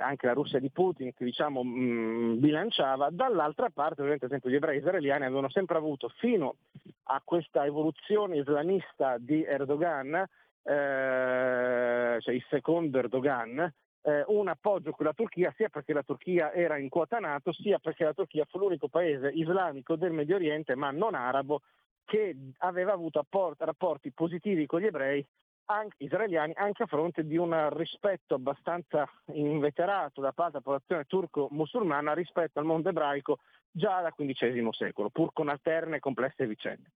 anche 0.00 0.26
la 0.26 0.32
Russia 0.32 0.58
di 0.58 0.70
Putin 0.70 1.12
che 1.12 1.26
diciamo 1.26 1.62
mh, 1.62 1.68
mm, 1.68 2.40
bilanciava, 2.40 3.10
dall'altra 3.10 3.68
parte 3.68 4.00
ovviamente 4.00 4.24
ad 4.24 4.30
esempio 4.30 4.50
gli 4.50 4.56
ebrei 4.56 4.78
israeliani 4.78 5.26
avevano 5.26 5.50
sempre 5.50 5.76
avuto 5.76 6.08
fino 6.16 6.56
a 7.04 7.20
questa 7.22 7.66
evoluzione 7.66 8.38
islamista 8.38 9.18
di 9.18 9.44
Erdogan, 9.44 10.14
eh, 10.14 12.16
cioè 12.18 12.34
il 12.34 12.44
secondo 12.48 12.98
Erdogan, 12.98 13.72
eh, 14.04 14.24
un 14.28 14.48
appoggio 14.48 14.90
con 14.92 15.06
la 15.06 15.12
Turchia 15.12 15.52
sia 15.56 15.68
perché 15.68 15.92
la 15.92 16.02
Turchia 16.02 16.52
era 16.52 16.76
in 16.76 16.88
quota 16.88 17.18
NATO 17.18 17.52
sia 17.52 17.78
perché 17.78 18.04
la 18.04 18.12
Turchia 18.12 18.44
fu 18.44 18.58
l'unico 18.58 18.88
paese 18.88 19.28
islamico 19.28 19.96
del 19.96 20.12
Medio 20.12 20.36
Oriente 20.36 20.74
ma 20.74 20.90
non 20.90 21.14
arabo 21.14 21.62
che 22.04 22.36
aveva 22.58 22.92
avuto 22.92 23.18
apport- 23.18 23.62
rapporti 23.62 24.12
positivi 24.12 24.66
con 24.66 24.80
gli 24.80 24.86
ebrei 24.86 25.26
anche, 25.66 25.96
israeliani 26.04 26.52
anche 26.54 26.82
a 26.82 26.86
fronte 26.86 27.24
di 27.24 27.38
un 27.38 27.70
rispetto 27.74 28.34
abbastanza 28.34 29.08
inveterato 29.32 30.20
da 30.20 30.32
parte 30.32 30.52
della 30.52 30.64
popolazione 30.64 31.04
turco-musulmana 31.04 32.12
rispetto 32.12 32.58
al 32.58 32.66
mondo 32.66 32.90
ebraico 32.90 33.38
già 33.70 34.02
dal 34.02 34.14
XV 34.14 34.70
secolo, 34.70 35.08
pur 35.08 35.32
con 35.32 35.48
alterne 35.48 35.96
e 35.96 36.00
complesse 36.00 36.46
vicende. 36.46 36.90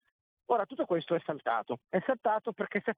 Ora 0.50 0.64
tutto 0.64 0.86
questo 0.86 1.14
è 1.14 1.20
saltato, 1.26 1.80
è 1.90 2.00
saltato 2.06 2.52
perché 2.52 2.82
si 2.82 2.90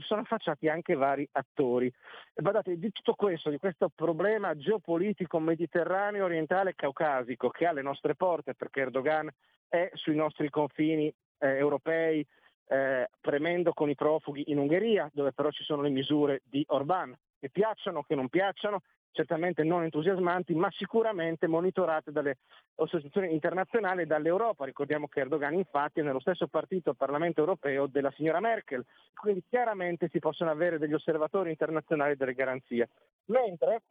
sono 0.00 0.20
affacciati 0.20 0.68
anche 0.68 0.94
vari 0.94 1.26
attori. 1.32 1.90
Guardate, 2.34 2.78
di 2.78 2.92
tutto 2.92 3.14
questo, 3.14 3.48
di 3.48 3.56
questo 3.56 3.88
problema 3.88 4.54
geopolitico 4.54 5.38
mediterraneo, 5.38 6.26
orientale 6.26 6.74
caucasico 6.74 7.48
che 7.48 7.66
ha 7.66 7.72
le 7.72 7.80
nostre 7.80 8.14
porte, 8.14 8.54
perché 8.54 8.80
Erdogan 8.80 9.30
è 9.66 9.90
sui 9.94 10.14
nostri 10.14 10.50
confini 10.50 11.06
eh, 11.38 11.48
europei, 11.56 12.26
eh, 12.66 13.08
premendo 13.18 13.72
con 13.72 13.88
i 13.88 13.94
profughi 13.94 14.50
in 14.50 14.58
Ungheria, 14.58 15.08
dove 15.10 15.32
però 15.32 15.50
ci 15.50 15.64
sono 15.64 15.80
le 15.80 15.88
misure 15.90 16.42
di 16.44 16.62
Orban, 16.68 17.16
che 17.40 17.48
piacciono, 17.48 18.02
che 18.02 18.14
non 18.14 18.28
piacciono, 18.28 18.82
certamente 19.14 19.62
non 19.62 19.84
entusiasmanti, 19.84 20.54
ma 20.54 20.70
sicuramente 20.72 21.46
monitorate 21.46 22.10
dalle 22.10 22.38
associazioni 22.74 23.32
internazionali 23.32 24.02
e 24.02 24.06
dall'Europa. 24.06 24.64
Ricordiamo 24.64 25.06
che 25.06 25.20
Erdogan 25.20 25.54
infatti 25.54 26.00
è 26.00 26.02
nello 26.02 26.20
stesso 26.20 26.48
partito 26.48 26.90
al 26.90 26.96
Parlamento 26.96 27.40
europeo 27.40 27.86
della 27.86 28.10
signora 28.10 28.40
Merkel, 28.40 28.84
quindi 29.14 29.44
chiaramente 29.48 30.08
si 30.08 30.18
possono 30.18 30.50
avere 30.50 30.78
degli 30.78 30.92
osservatori 30.92 31.50
internazionali 31.50 32.16
delle 32.16 32.34
garanzie. 32.34 32.90
Mentre 33.26 33.82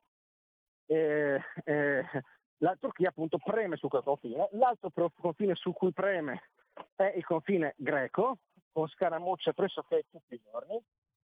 eh, 0.88 1.42
eh, 1.64 2.06
la 2.58 2.76
Turchia 2.80 3.10
appunto 3.10 3.38
preme 3.38 3.78
su 3.78 3.88
quel 3.88 4.04
confine, 4.04 4.50
l'altro 4.52 4.92
confine 5.20 5.56
su 5.56 5.72
cui 5.72 5.94
preme 5.94 6.50
è 6.96 7.14
il 7.16 7.24
confine 7.24 7.76
greco, 7.78 8.40
con 8.74 8.88
scaramucce 8.90 9.54
pressoché 9.54 10.04
tutti 10.12 10.36
i 10.36 10.42
giorni, 10.44 10.80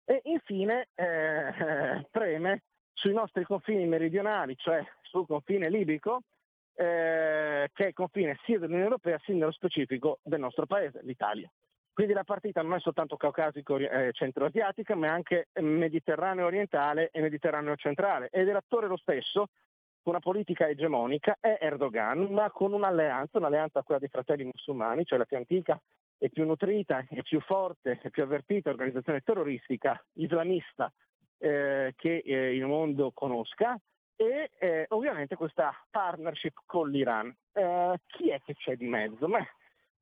e 0.04 0.20
infine 0.24 0.88
eh, 0.94 2.06
preme 2.10 2.62
sui 2.98 3.12
nostri 3.12 3.44
confini 3.44 3.86
meridionali, 3.86 4.56
cioè 4.56 4.84
sul 5.02 5.24
confine 5.26 5.70
libico, 5.70 6.22
eh, 6.74 7.70
che 7.72 7.86
è 7.88 7.92
confine 7.92 8.38
sia 8.44 8.58
dell'Unione 8.58 8.84
Europea 8.84 9.20
sia 9.24 9.34
nello 9.34 9.52
specifico 9.52 10.18
del 10.22 10.40
nostro 10.40 10.66
paese, 10.66 11.00
l'Italia. 11.04 11.48
Quindi 11.92 12.12
la 12.12 12.24
partita 12.24 12.60
non 12.62 12.74
è 12.74 12.80
soltanto 12.80 13.16
caucasico 13.16 13.76
eh, 13.76 14.12
ma 14.94 15.06
è 15.06 15.10
anche 15.10 15.48
mediterraneo 15.60 16.46
orientale 16.46 17.10
e 17.12 17.20
mediterraneo 17.20 17.76
centrale. 17.76 18.30
Ed 18.32 18.48
è 18.48 18.52
l'attore 18.52 18.88
lo 18.88 18.96
stesso, 18.96 19.46
con 20.02 20.14
una 20.14 20.20
politica 20.20 20.68
egemonica, 20.68 21.36
è 21.40 21.58
Erdogan, 21.60 22.26
ma 22.30 22.50
con 22.50 22.72
un'alleanza, 22.72 23.38
un'alleanza 23.38 23.82
quella 23.82 24.00
dei 24.00 24.08
fratelli 24.08 24.44
musulmani, 24.44 25.04
cioè 25.04 25.18
la 25.18 25.24
più 25.24 25.36
antica 25.36 25.80
e 26.18 26.30
più 26.30 26.44
nutrita 26.44 27.04
e 27.08 27.22
più 27.22 27.40
forte 27.40 28.00
e 28.02 28.10
più 28.10 28.24
avvertita 28.24 28.70
organizzazione 28.70 29.20
terroristica 29.20 30.00
islamista 30.14 30.92
eh, 31.38 31.94
che 31.96 32.22
eh, 32.24 32.54
il 32.54 32.66
mondo 32.66 33.12
conosca 33.12 33.78
e 34.16 34.50
eh, 34.58 34.86
ovviamente 34.88 35.36
questa 35.36 35.72
partnership 35.90 36.62
con 36.66 36.90
l'Iran. 36.90 37.34
Eh, 37.52 38.00
chi 38.06 38.30
è 38.30 38.40
che 38.42 38.54
c'è 38.54 38.76
di 38.76 38.86
mezzo? 38.86 39.26
Beh, 39.28 39.46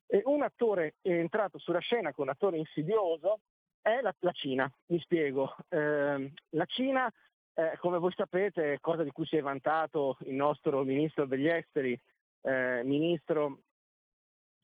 eh, 0.06 0.22
un 0.24 0.42
attore 0.42 0.94
entrato 1.02 1.58
sulla 1.58 1.80
scena 1.80 2.12
con 2.12 2.24
un 2.24 2.30
attore 2.30 2.56
insidioso 2.56 3.40
è 3.82 4.00
la, 4.00 4.14
la 4.20 4.32
Cina, 4.32 4.70
mi 4.86 4.98
spiego. 5.00 5.54
Ehm, 5.68 6.32
la 6.50 6.64
Cina, 6.64 7.12
eh, 7.54 7.76
come 7.78 7.98
voi 7.98 8.12
sapete, 8.16 8.78
cosa 8.80 9.02
di 9.02 9.10
cui 9.10 9.26
si 9.26 9.36
è 9.36 9.42
vantato 9.42 10.16
il 10.24 10.34
nostro 10.34 10.82
ministro 10.82 11.26
degli 11.26 11.48
esteri, 11.48 11.98
ministro 12.46 13.62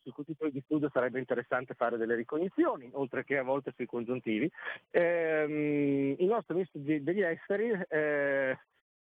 su 0.02 0.12
cui 0.12 0.24
titoli 0.24 0.50
di 0.50 0.62
studio 0.64 0.90
sarebbe 0.92 1.18
interessante 1.18 1.74
fare 1.74 1.96
delle 1.96 2.14
ricognizioni, 2.14 2.90
oltre 2.92 3.24
che 3.24 3.38
a 3.38 3.42
volte 3.42 3.72
sui 3.74 3.86
congiuntivi. 3.86 4.50
Ehm, 4.90 6.16
il 6.18 6.26
nostro 6.26 6.54
ministro 6.54 6.80
degli 6.80 7.22
esteri 7.22 7.70
eh, 7.88 8.58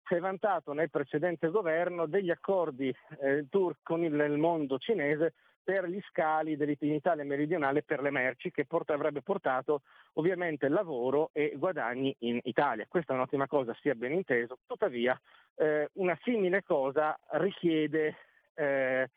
si 0.07 0.13
è 0.15 0.19
vantato 0.19 0.73
nel 0.73 0.89
precedente 0.89 1.49
governo 1.49 2.05
degli 2.05 2.31
accordi 2.31 2.93
eh, 3.19 3.45
tour 3.49 3.75
con 3.83 4.03
il, 4.03 4.13
il, 4.13 4.37
mondo 4.37 4.77
cinese 4.77 5.33
per 5.63 5.85
gli 5.85 5.99
scali 6.09 6.57
in 6.57 6.93
Italia 6.93 7.25
meridionale 7.25 7.83
per 7.83 8.01
le 8.01 8.09
merci 8.09 8.51
che 8.51 8.65
port- 8.65 8.89
avrebbe 8.91 9.21
portato 9.21 9.81
ovviamente 10.13 10.69
lavoro 10.69 11.29
e 11.33 11.53
guadagni 11.57 12.15
in 12.19 12.39
Italia. 12.43 12.85
Questa 12.87 13.11
è 13.11 13.15
un'ottima 13.17 13.47
cosa, 13.47 13.75
sia 13.81 13.93
ben 13.93 14.13
inteso, 14.13 14.59
tuttavia 14.65 15.19
eh, 15.55 15.89
una 15.95 16.17
simile 16.23 16.63
cosa 16.63 17.19
richiede 17.31 18.15
eh, 18.53 19.09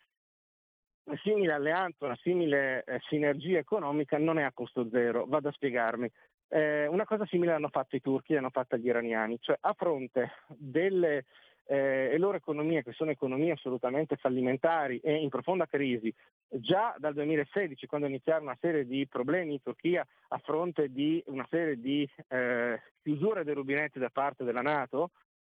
una 1.10 1.18
simile 1.22 1.52
alleanza, 1.52 2.04
una 2.04 2.18
simile 2.22 2.84
eh, 2.84 3.00
sinergia 3.08 3.58
economica 3.58 4.16
non 4.16 4.38
è 4.38 4.42
a 4.42 4.52
costo 4.52 4.88
zero, 4.88 5.26
vado 5.26 5.48
a 5.48 5.52
spiegarmi. 5.52 6.10
Eh, 6.48 6.86
una 6.86 7.04
cosa 7.04 7.26
simile 7.26 7.52
l'hanno 7.52 7.68
fatto 7.68 7.96
i 7.96 8.00
turchi, 8.00 8.34
l'hanno 8.34 8.50
fatta 8.50 8.76
gli 8.76 8.86
iraniani, 8.86 9.38
cioè 9.40 9.56
a 9.60 9.72
fronte 9.72 10.32
delle 10.46 11.24
eh, 11.66 12.16
loro 12.18 12.36
economie, 12.36 12.82
che 12.82 12.92
sono 12.92 13.10
economie 13.10 13.52
assolutamente 13.52 14.16
fallimentari 14.16 14.98
e 14.98 15.14
in 15.14 15.28
profonda 15.28 15.66
crisi, 15.66 16.12
già 16.48 16.94
dal 16.98 17.14
2016, 17.14 17.86
quando 17.86 18.06
iniziarono 18.06 18.46
una 18.46 18.58
serie 18.60 18.86
di 18.86 19.06
problemi 19.08 19.54
in 19.54 19.62
Turchia 19.62 20.06
a 20.28 20.38
fronte 20.38 20.90
di 20.90 21.22
una 21.26 21.46
serie 21.50 21.78
di 21.78 22.08
eh, 22.28 22.80
chiusure 23.02 23.44
dei 23.44 23.54
rubinetti 23.54 23.98
da 23.98 24.10
parte 24.10 24.44
della 24.44 24.62
Nato, 24.62 25.10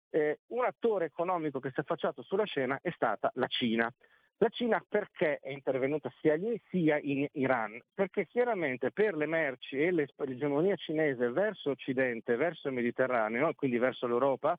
eh, 0.10 0.40
un 0.48 0.66
attore 0.66 1.06
economico 1.06 1.60
che 1.60 1.70
si 1.70 1.80
è 1.80 1.82
affacciato 1.82 2.22
sulla 2.22 2.46
scena 2.46 2.80
è 2.82 2.92
stata 2.92 3.32
la 3.36 3.48
Cina. 3.48 3.92
La 4.39 4.50
Cina 4.50 4.84
perché 4.88 5.39
è 5.39 5.50
intervenuta 5.50 6.12
sia 6.22 6.36
lì 6.36 6.62
sia 6.70 7.00
in 7.01 7.27
Iran? 7.34 7.82
Perché 7.91 8.27
chiaramente 8.27 8.91
per 8.91 9.15
le 9.15 9.25
merci 9.25 9.82
e 9.82 9.91
l'egemonia 9.91 10.75
cinese 10.75 11.32
verso 11.32 11.72
Occidente, 11.72 12.36
verso 12.36 12.67
il 12.67 12.75
Mediterraneo, 12.75 13.51
quindi 13.56 13.79
verso 13.79 14.06
l'Europa, 14.06 14.56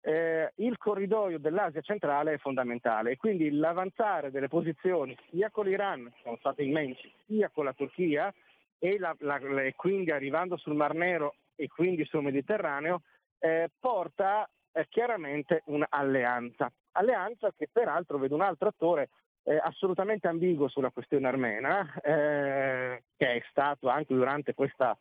eh, 0.00 0.52
il 0.56 0.76
corridoio 0.76 1.38
dell'Asia 1.38 1.80
centrale 1.82 2.32
è 2.32 2.38
fondamentale 2.38 3.12
e 3.12 3.16
quindi 3.16 3.52
l'avanzare 3.52 4.32
delle 4.32 4.48
posizioni 4.48 5.16
sia 5.30 5.50
con 5.50 5.66
l'Iran, 5.66 6.10
che 6.12 6.20
sono 6.24 6.36
state 6.38 6.64
immensi, 6.64 7.08
sia 7.26 7.48
con 7.48 7.64
la 7.66 7.72
Turchia 7.74 8.34
e, 8.80 8.98
la, 8.98 9.14
la, 9.20 9.38
e 9.62 9.74
quindi 9.76 10.10
arrivando 10.10 10.56
sul 10.56 10.74
Mar 10.74 10.94
Nero 10.94 11.36
e 11.54 11.68
quindi 11.68 12.04
sul 12.06 12.24
Mediterraneo, 12.24 13.02
eh, 13.38 13.70
porta 13.78 14.48
eh, 14.72 14.86
chiaramente 14.88 15.62
un'alleanza. 15.66 16.70
Alleanza 16.92 17.52
che 17.56 17.68
peraltro 17.70 18.18
vede 18.18 18.34
un 18.34 18.42
altro 18.42 18.68
attore 18.68 19.10
eh, 19.44 19.56
assolutamente 19.56 20.28
ambiguo 20.28 20.68
sulla 20.68 20.90
questione 20.90 21.26
armena, 21.26 21.92
eh, 22.02 23.02
che 23.16 23.34
è 23.34 23.42
stato 23.50 23.88
anche 23.88 24.14
durante 24.14 24.54
questa 24.54 24.96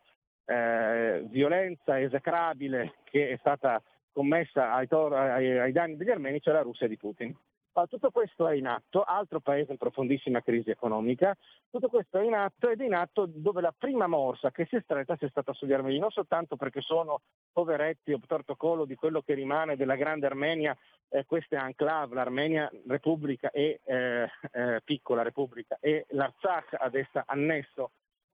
eh, 0.45 1.23
violenza 1.27 1.99
esecrabile 1.99 2.95
che 3.03 3.29
è 3.29 3.37
stata 3.37 3.81
commessa 4.11 4.73
ai, 4.73 4.87
tor- 4.87 5.13
ai, 5.13 5.57
ai 5.57 5.71
danni 5.71 5.95
degli 5.95 6.09
armeni, 6.09 6.41
cioè 6.41 6.53
la 6.53 6.61
Russia 6.61 6.87
di 6.87 6.97
Putin. 6.97 7.35
Tutto 7.73 8.11
questo 8.11 8.47
è 8.49 8.55
in 8.55 8.67
atto, 8.67 9.01
altro 9.01 9.39
paese 9.39 9.71
in 9.71 9.77
profondissima 9.77 10.41
crisi 10.41 10.69
economica, 10.69 11.35
tutto 11.69 11.87
questo 11.87 12.19
è 12.19 12.23
in 12.23 12.33
atto 12.33 12.69
ed 12.69 12.81
è 12.81 12.85
in 12.85 12.93
atto 12.93 13.25
dove 13.25 13.61
la 13.61 13.73
prima 13.75 14.07
morsa 14.07 14.51
che 14.51 14.65
si 14.65 14.75
è 14.75 14.81
stretta 14.81 15.15
sia 15.15 15.29
stata 15.29 15.53
sugli 15.53 15.71
armeni, 15.71 15.97
non 15.97 16.11
soltanto 16.11 16.57
perché 16.57 16.81
sono 16.81 17.21
poveretti 17.51 18.11
o 18.11 18.19
protocollo 18.19 18.83
di 18.83 18.95
quello 18.95 19.21
che 19.21 19.35
rimane 19.35 19.77
della 19.77 19.95
grande 19.95 20.25
Armenia, 20.25 20.77
eh, 21.07 21.25
questa 21.25 21.57
è 21.57 21.65
enclave, 21.65 22.13
l'Armenia 22.13 22.69
Repubblica 22.87 23.49
e 23.51 23.79
eh, 23.85 24.29
eh, 24.51 24.81
piccola 24.83 25.21
Repubblica 25.21 25.77
e 25.79 26.05
l'Artsakh 26.09 26.75
ad 26.77 26.95
essa 26.95 27.23
annesso 27.25 27.91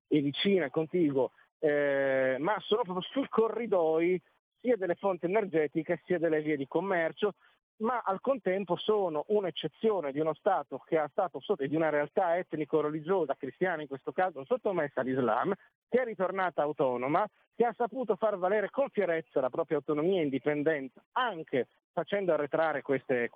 e 0.08 0.20
vicina 0.20 0.72
contiguo, 0.72 1.32
eh, 1.60 2.38
ma 2.40 2.56
sono 2.62 2.82
proprio 2.82 3.06
sui 3.12 3.28
corridoi 3.30 4.20
sia 4.60 4.76
delle 4.78 4.96
fonti 4.96 5.26
energetiche 5.26 6.02
sia 6.06 6.18
delle 6.18 6.42
vie 6.42 6.58
di 6.58 6.68
commercio, 6.68 7.36
ma 7.78 8.02
al 8.04 8.22
contempo 8.22 8.76
sono 8.76 9.26
un'eccezione 9.28 10.12
di 10.12 10.20
uno 10.20 10.34
Stato 10.34 10.82
che 10.86 11.02
è 11.02 11.08
stato 11.12 11.40
di 11.58 11.76
una 11.76 11.90
realtà 11.90 12.38
etnico-religiosa, 12.38 13.36
cristiana 13.36 13.82
in 13.82 13.88
questo 13.88 14.12
caso, 14.12 14.44
sottomessa 14.46 15.02
all'Islam, 15.02 15.54
che 15.88 16.02
è 16.02 16.06
ritornata 16.06 16.64
autonoma, 16.64 17.28
che 17.56 17.66
ha 17.66 17.74
saputo 17.76 18.16
far 18.16 18.38
valere 18.38 18.70
con 18.70 18.90
fierezza 18.90 19.42
la 19.42 19.50
propria 19.50 19.78
autonomia 19.78 20.20
e 20.20 20.24
indipendenza, 20.24 21.02
anche 21.14 21.68
facendo 21.92 22.34
arretrare 22.34 22.82
questi 22.82 23.30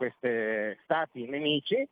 stati 0.84 1.28
nemici, 1.28 1.88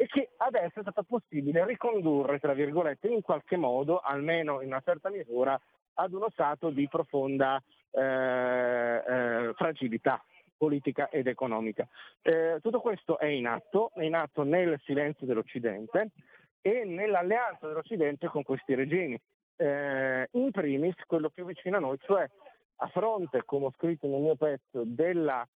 e 0.00 0.06
che 0.06 0.30
adesso 0.36 0.78
è 0.78 0.82
stato 0.82 1.02
possibile 1.02 1.64
ricondurre, 1.66 2.38
tra 2.38 2.52
virgolette, 2.52 3.08
in 3.08 3.22
qualche 3.22 3.56
modo, 3.56 3.98
almeno 3.98 4.60
in 4.60 4.68
una 4.68 4.82
certa 4.84 5.10
misura, 5.10 5.60
ad 5.94 6.12
uno 6.12 6.28
stato 6.30 6.70
di 6.70 6.86
profonda 6.88 7.60
eh, 7.90 8.00
eh, 8.00 9.52
fragilità 9.54 10.22
politica 10.58 11.08
ed 11.08 11.26
economica. 11.28 11.88
Eh, 12.20 12.58
tutto 12.60 12.80
questo 12.80 13.18
è 13.18 13.26
in 13.26 13.46
atto, 13.46 13.90
è 13.94 14.02
in 14.02 14.14
atto 14.14 14.42
nel 14.42 14.78
silenzio 14.84 15.26
dell'Occidente 15.26 16.10
e 16.60 16.84
nell'alleanza 16.84 17.66
dell'Occidente 17.66 18.26
con 18.26 18.42
questi 18.42 18.74
regimi. 18.74 19.18
Eh, 19.56 20.28
in 20.32 20.50
primis 20.50 20.94
quello 21.06 21.30
più 21.30 21.44
vicino 21.44 21.78
a 21.78 21.80
noi, 21.80 21.96
cioè 22.00 22.28
a 22.80 22.86
fronte, 22.88 23.42
come 23.44 23.66
ho 23.66 23.72
scritto 23.76 24.06
nel 24.06 24.20
mio 24.20 24.36
pezzo, 24.36 24.82
della 24.84 25.46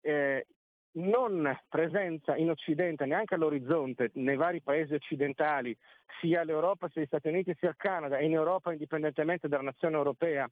eh, 0.00 0.46
non 0.94 1.58
presenza 1.68 2.36
in 2.36 2.50
Occidente, 2.50 3.06
neanche 3.06 3.34
all'orizzonte, 3.34 4.10
nei 4.14 4.36
vari 4.36 4.60
paesi 4.60 4.94
occidentali, 4.94 5.76
sia 6.20 6.44
l'Europa, 6.44 6.88
sia 6.88 7.02
gli 7.02 7.06
Stati 7.06 7.28
Uniti, 7.28 7.54
sia 7.58 7.70
il 7.70 7.76
Canada, 7.76 8.18
e 8.18 8.26
in 8.26 8.34
Europa 8.34 8.72
indipendentemente 8.72 9.48
dalla 9.48 9.62
nazione 9.62 9.96
europea, 9.96 10.48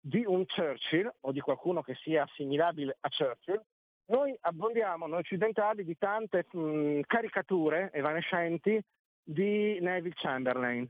di 0.00 0.24
un 0.26 0.46
Churchill 0.46 1.12
o 1.20 1.32
di 1.32 1.40
qualcuno 1.40 1.82
che 1.82 1.94
sia 1.94 2.22
assimilabile 2.22 2.96
a 3.00 3.08
Churchill, 3.08 3.62
noi 4.06 4.36
abbondiamo, 4.40 5.06
noi 5.06 5.20
occidentali, 5.20 5.84
di 5.84 5.96
tante 5.96 6.46
mh, 6.50 7.00
caricature 7.06 7.90
evanescenti 7.92 8.82
di 9.22 9.78
Neville 9.80 10.14
Chamberlain. 10.16 10.88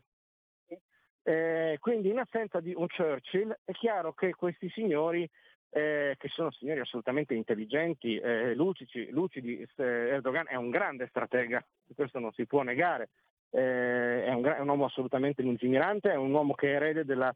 Eh, 1.23 1.77
quindi 1.81 2.09
in 2.09 2.19
assenza 2.19 2.61
di 2.61 2.73
un 2.75 2.87
Churchill 2.87 3.55
è 3.65 3.73
chiaro 3.73 4.15
che 4.15 4.35
questi 4.35 4.71
signori 4.71 5.29
eh, 5.71 6.17
che 6.19 6.29
sono 6.29 6.51
signori 6.51 6.81
assolutamente 6.81 7.35
intelligenti, 7.35 8.17
eh, 8.17 8.55
lucidi, 8.55 9.11
lucidi, 9.11 9.65
Erdogan 9.77 10.47
è 10.49 10.57
un 10.57 10.71
grande 10.71 11.07
stratega, 11.09 11.65
questo 11.95 12.19
non 12.19 12.33
si 12.33 12.47
può 12.47 12.63
negare, 12.63 13.11
eh, 13.51 14.25
è 14.25 14.33
un, 14.33 14.45
è, 14.45 14.59
un, 14.59 14.69
uomo 14.69 14.87
assolutamente 14.87 15.43
lungimirante, 15.43 16.11
è 16.11 16.17
un 16.17 16.33
uomo 16.33 16.55
che 16.55 16.73
è 16.73 16.77
erede 16.77 17.05
della 17.05 17.35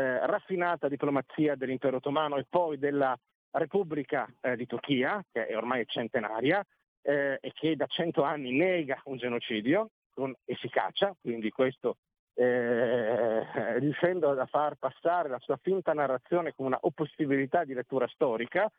eh, 0.00 0.26
raffinata 0.26 0.88
diplomazia 0.88 1.54
dell'impero 1.54 1.96
ottomano 1.96 2.36
e 2.36 2.46
poi 2.48 2.78
della 2.78 3.16
Repubblica 3.50 4.26
eh, 4.40 4.56
di 4.56 4.66
Turchia, 4.66 5.22
che 5.30 5.46
è 5.46 5.56
ormai 5.56 5.84
centenaria 5.86 6.64
eh, 7.02 7.38
e 7.40 7.52
che 7.52 7.76
da 7.76 7.86
cento 7.86 8.22
anni 8.22 8.52
nega 8.52 9.00
un 9.04 9.16
genocidio 9.16 9.90
con 10.14 10.34
efficacia, 10.44 11.14
quindi 11.20 11.50
questo 11.50 11.96
eh, 12.34 13.78
riuscendo 13.78 14.30
a 14.30 14.46
far 14.46 14.76
passare 14.76 15.28
la 15.28 15.38
sua 15.40 15.58
finta 15.60 15.92
narrazione 15.92 16.54
come 16.54 16.68
una 16.68 16.80
possibilità 16.94 17.64
di 17.64 17.74
lettura 17.74 18.06
storica, 18.08 18.70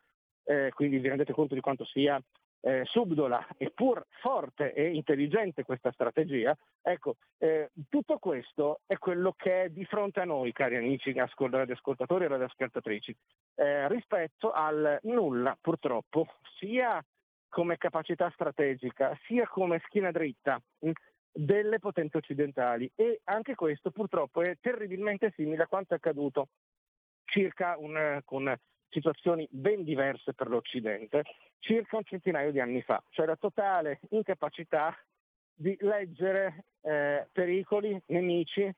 eh, 0.45 0.71
quindi 0.73 0.97
vi 0.97 1.09
rendete 1.09 1.33
conto 1.33 1.53
di 1.53 1.61
quanto 1.61 1.85
sia 1.85 2.19
eh, 2.61 2.83
subdola 2.85 3.45
eppur 3.57 4.05
forte 4.21 4.73
e 4.73 4.93
intelligente 4.93 5.63
questa 5.63 5.91
strategia, 5.91 6.55
ecco, 6.81 7.15
eh, 7.37 7.71
tutto 7.89 8.17
questo 8.19 8.81
è 8.85 8.97
quello 8.97 9.33
che 9.35 9.63
è 9.63 9.69
di 9.69 9.83
fronte 9.85 10.19
a 10.19 10.25
noi, 10.25 10.51
cari 10.51 10.77
amici 10.77 11.13
radioascoltatori 11.13 12.25
e 12.25 12.27
radioascoltatrici, 12.27 13.15
eh, 13.55 13.87
rispetto 13.87 14.51
al 14.51 14.99
nulla, 15.03 15.57
purtroppo, 15.59 16.27
sia 16.57 17.03
come 17.49 17.77
capacità 17.77 18.29
strategica, 18.33 19.17
sia 19.25 19.45
come 19.47 19.81
schiena 19.85 20.11
dritta 20.11 20.61
delle 21.33 21.79
potenze 21.79 22.17
occidentali. 22.17 22.89
E 22.95 23.21
anche 23.25 23.55
questo 23.55 23.91
purtroppo 23.91 24.41
è 24.41 24.55
terribilmente 24.61 25.33
simile 25.35 25.63
a 25.63 25.67
quanto 25.67 25.93
è 25.93 25.97
accaduto 25.97 26.47
circa 27.25 27.75
un, 27.77 28.21
con 28.23 28.53
situazioni 28.91 29.47
ben 29.49 29.83
diverse 29.83 30.33
per 30.33 30.47
l'Occidente 30.47 31.23
circa 31.59 31.97
un 31.97 32.03
centinaio 32.03 32.51
di 32.51 32.59
anni 32.59 32.81
fa, 32.81 33.01
cioè 33.09 33.25
la 33.25 33.35
totale 33.35 33.99
incapacità 34.09 34.95
di 35.53 35.75
leggere 35.79 36.65
eh, 36.81 37.27
pericoli, 37.31 37.99
nemici, 38.07 38.69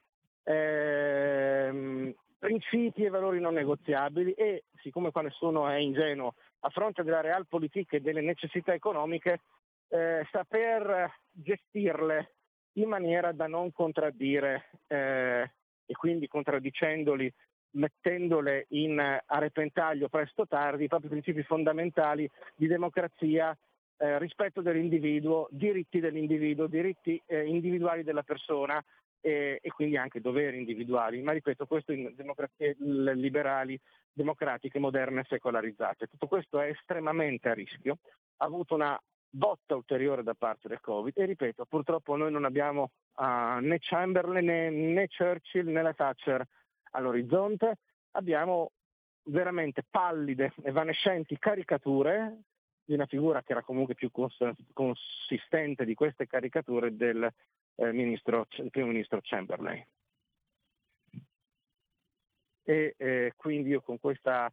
eh, 0.43 2.15
principi 2.37 3.05
e 3.05 3.09
valori 3.09 3.39
non 3.39 3.53
negoziabili 3.53 4.33
e, 4.33 4.65
siccome 4.81 5.11
qua 5.11 5.21
nessuno 5.21 5.67
è 5.67 5.75
ingenuo, 5.75 6.35
a 6.59 6.69
fronte 6.69 7.03
della 7.03 7.21
realpolitik 7.21 7.93
e 7.93 8.01
delle 8.01 8.21
necessità 8.21 8.73
economiche, 8.73 9.41
eh, 9.89 10.27
saper 10.31 11.11
gestirle 11.31 12.33
in 12.73 12.89
maniera 12.89 13.31
da 13.31 13.47
non 13.47 13.71
contraddire 13.71 14.69
eh, 14.87 15.49
e 15.85 15.93
quindi 15.93 16.27
contraddicendoli, 16.27 17.31
mettendole 17.73 18.65
in, 18.69 18.99
a 18.99 19.39
repentaglio 19.39 20.09
presto 20.09 20.41
o 20.41 20.47
tardi, 20.47 20.85
i 20.85 20.87
propri 20.87 21.09
principi 21.09 21.43
fondamentali 21.43 22.29
di 22.55 22.67
democrazia, 22.67 23.55
eh, 23.97 24.19
rispetto 24.19 24.61
dell'individuo, 24.61 25.47
diritti 25.51 25.99
dell'individuo, 25.99 26.67
diritti 26.67 27.21
eh, 27.25 27.45
individuali 27.45 28.03
della 28.03 28.23
persona 28.23 28.83
e, 29.21 29.59
e, 29.61 29.71
quindi 29.71 29.97
anche 29.97 30.19
doveri 30.19 30.57
individuali. 30.57 31.21
Ma 31.21 31.31
ripeto, 31.31 31.65
questo 31.65 31.91
in 31.93 32.11
democrazie 32.15 32.75
liberali, 32.79 33.79
democratiche, 34.11 34.79
moderne 34.79 35.23
secolarizzate. 35.27 36.07
Tutto 36.07 36.27
questo 36.27 36.59
è 36.59 36.69
estremamente 36.69 37.49
a 37.49 37.53
rischio. 37.53 37.99
Ha 38.37 38.45
avuto 38.45 38.75
una 38.75 38.99
botta 39.29 39.75
ulteriore 39.75 40.21
da 40.21 40.35
parte 40.35 40.67
del 40.67 40.79
Covid 40.79 41.17
e 41.17 41.25
ripeto, 41.25 41.65
purtroppo 41.65 42.15
noi 42.15 42.31
non 42.31 42.45
abbiamo 42.45 42.91
uh, 43.15 43.57
né 43.61 43.79
Chamberlain 43.79 44.45
né, 44.45 44.69
né 44.69 45.07
Churchill 45.07 45.71
né 45.71 45.81
la 45.81 45.93
Thatcher 45.93 46.45
all'orizzonte, 46.93 47.77
abbiamo 48.11 48.71
veramente 49.25 49.83
pallide, 49.89 50.53
evanescenti 50.63 51.37
caricature 51.37 52.41
di 52.85 52.93
una 52.93 53.05
figura 53.05 53.41
che 53.43 53.53
era 53.53 53.61
comunque 53.61 53.95
più 53.95 54.11
cons- 54.11 54.37
consistente 54.73 55.85
di 55.85 55.93
queste 55.93 56.27
caricature 56.27 56.95
del 56.95 57.31
eh, 57.75 57.91
ministro, 57.91 58.47
primo 58.69 58.87
ministro 58.87 59.19
Chamberlain. 59.21 59.85
E 62.65 62.95
eh, 62.97 63.33
quindi 63.35 63.69
io 63.69 63.81
con 63.81 63.99
questa 63.99 64.51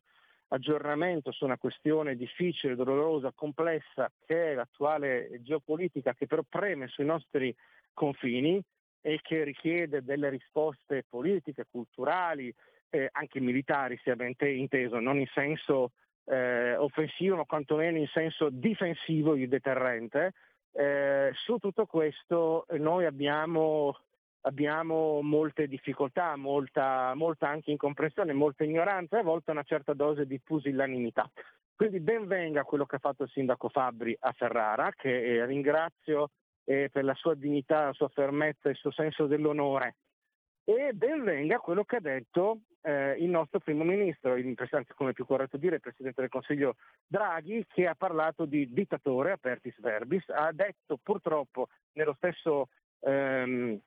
aggiornamento 0.53 1.31
su 1.31 1.45
una 1.45 1.59
questione 1.59 2.17
difficile, 2.17 2.75
dolorosa, 2.75 3.33
complessa 3.33 4.11
che 4.25 4.53
è 4.53 4.55
l'attuale 4.55 5.41
geopolitica 5.43 6.13
che 6.15 6.27
però 6.27 6.43
preme 6.49 6.89
sui 6.89 7.05
nostri 7.05 7.55
confini 7.93 8.61
e 9.01 9.19
che 9.23 9.45
richiede 9.45 10.03
delle 10.03 10.29
risposte 10.29 11.05
politiche, 11.09 11.67
culturali, 11.71 12.55
eh, 12.91 13.09
anche 13.13 13.41
militari 13.41 13.99
sia 14.03 14.17
ben 14.17 14.35
inteso, 14.39 14.99
non 14.99 15.19
in 15.19 15.29
senso 15.33 15.93
eh, 16.25 16.77
offensivo 16.77 17.37
ma 17.37 17.45
quantomeno 17.45 17.99
in 17.99 18.09
senso 18.09 18.49
difensivo 18.51 19.35
di 19.35 19.49
deterrente. 19.49 20.33
Eh, 20.73 21.31
su 21.35 21.59
tutto 21.59 21.87
questo 21.87 22.67
noi 22.79 23.05
abbiamo 23.05 23.97
abbiamo 24.43 25.21
molte 25.21 25.67
difficoltà, 25.67 26.37
molta, 26.37 27.13
molta 27.15 27.49
anche 27.49 27.71
incomprensione, 27.71 28.33
molta 28.33 28.65
ignoranza 28.65 29.17
e 29.17 29.21
a 29.21 29.25
volte 29.25 29.51
una 29.51 29.65
certa 29.65 29.93
dose 29.93 30.27
di 30.27 30.41
pusillanimità. 30.41 31.31
Quindi 31.75 32.01
ben 32.01 32.27
venga 32.27 32.63
quello 32.65 32.87
che 32.87 32.97
ha 32.97 33.01
fatto 33.01 33.25
il 33.25 33.31
sindaco 33.31 33.69
Fabbri 33.69 34.17
a 34.21 34.33
Ferrara, 34.33 34.93
che 34.93 35.11
eh, 35.11 35.47
ringrazio 35.47 36.31
eh, 36.71 36.89
per 36.89 37.03
la 37.03 37.15
sua 37.15 37.35
dignità, 37.35 37.87
la 37.87 37.93
sua 37.93 38.09
fermezza 38.09 38.69
il 38.69 38.77
suo 38.77 38.93
senso 38.93 39.27
dell'onore. 39.27 39.97
E 40.63 40.93
ben 40.93 41.25
venga 41.25 41.59
quello 41.59 41.83
che 41.83 41.97
ha 41.97 42.01
detto 42.01 42.61
eh, 42.83 43.17
il 43.19 43.29
nostro 43.29 43.59
primo 43.59 43.83
ministro, 43.83 44.37
il 44.37 44.55
come 44.95 45.11
è 45.11 45.13
più 45.13 45.27
corretto 45.27 45.57
dire, 45.57 45.77
il 45.77 45.81
presidente 45.81 46.21
del 46.21 46.31
Consiglio 46.31 46.77
Draghi, 47.05 47.67
che 47.67 47.89
ha 47.89 47.97
parlato 47.97 48.45
di 48.45 48.73
dittatore, 48.73 49.33
apertis 49.33 49.81
verbis, 49.81 50.29
ha 50.29 50.53
detto 50.53 50.97
purtroppo 51.03 51.67
nello 51.95 52.15
stesso 52.15 52.69
ehm, 53.01 53.81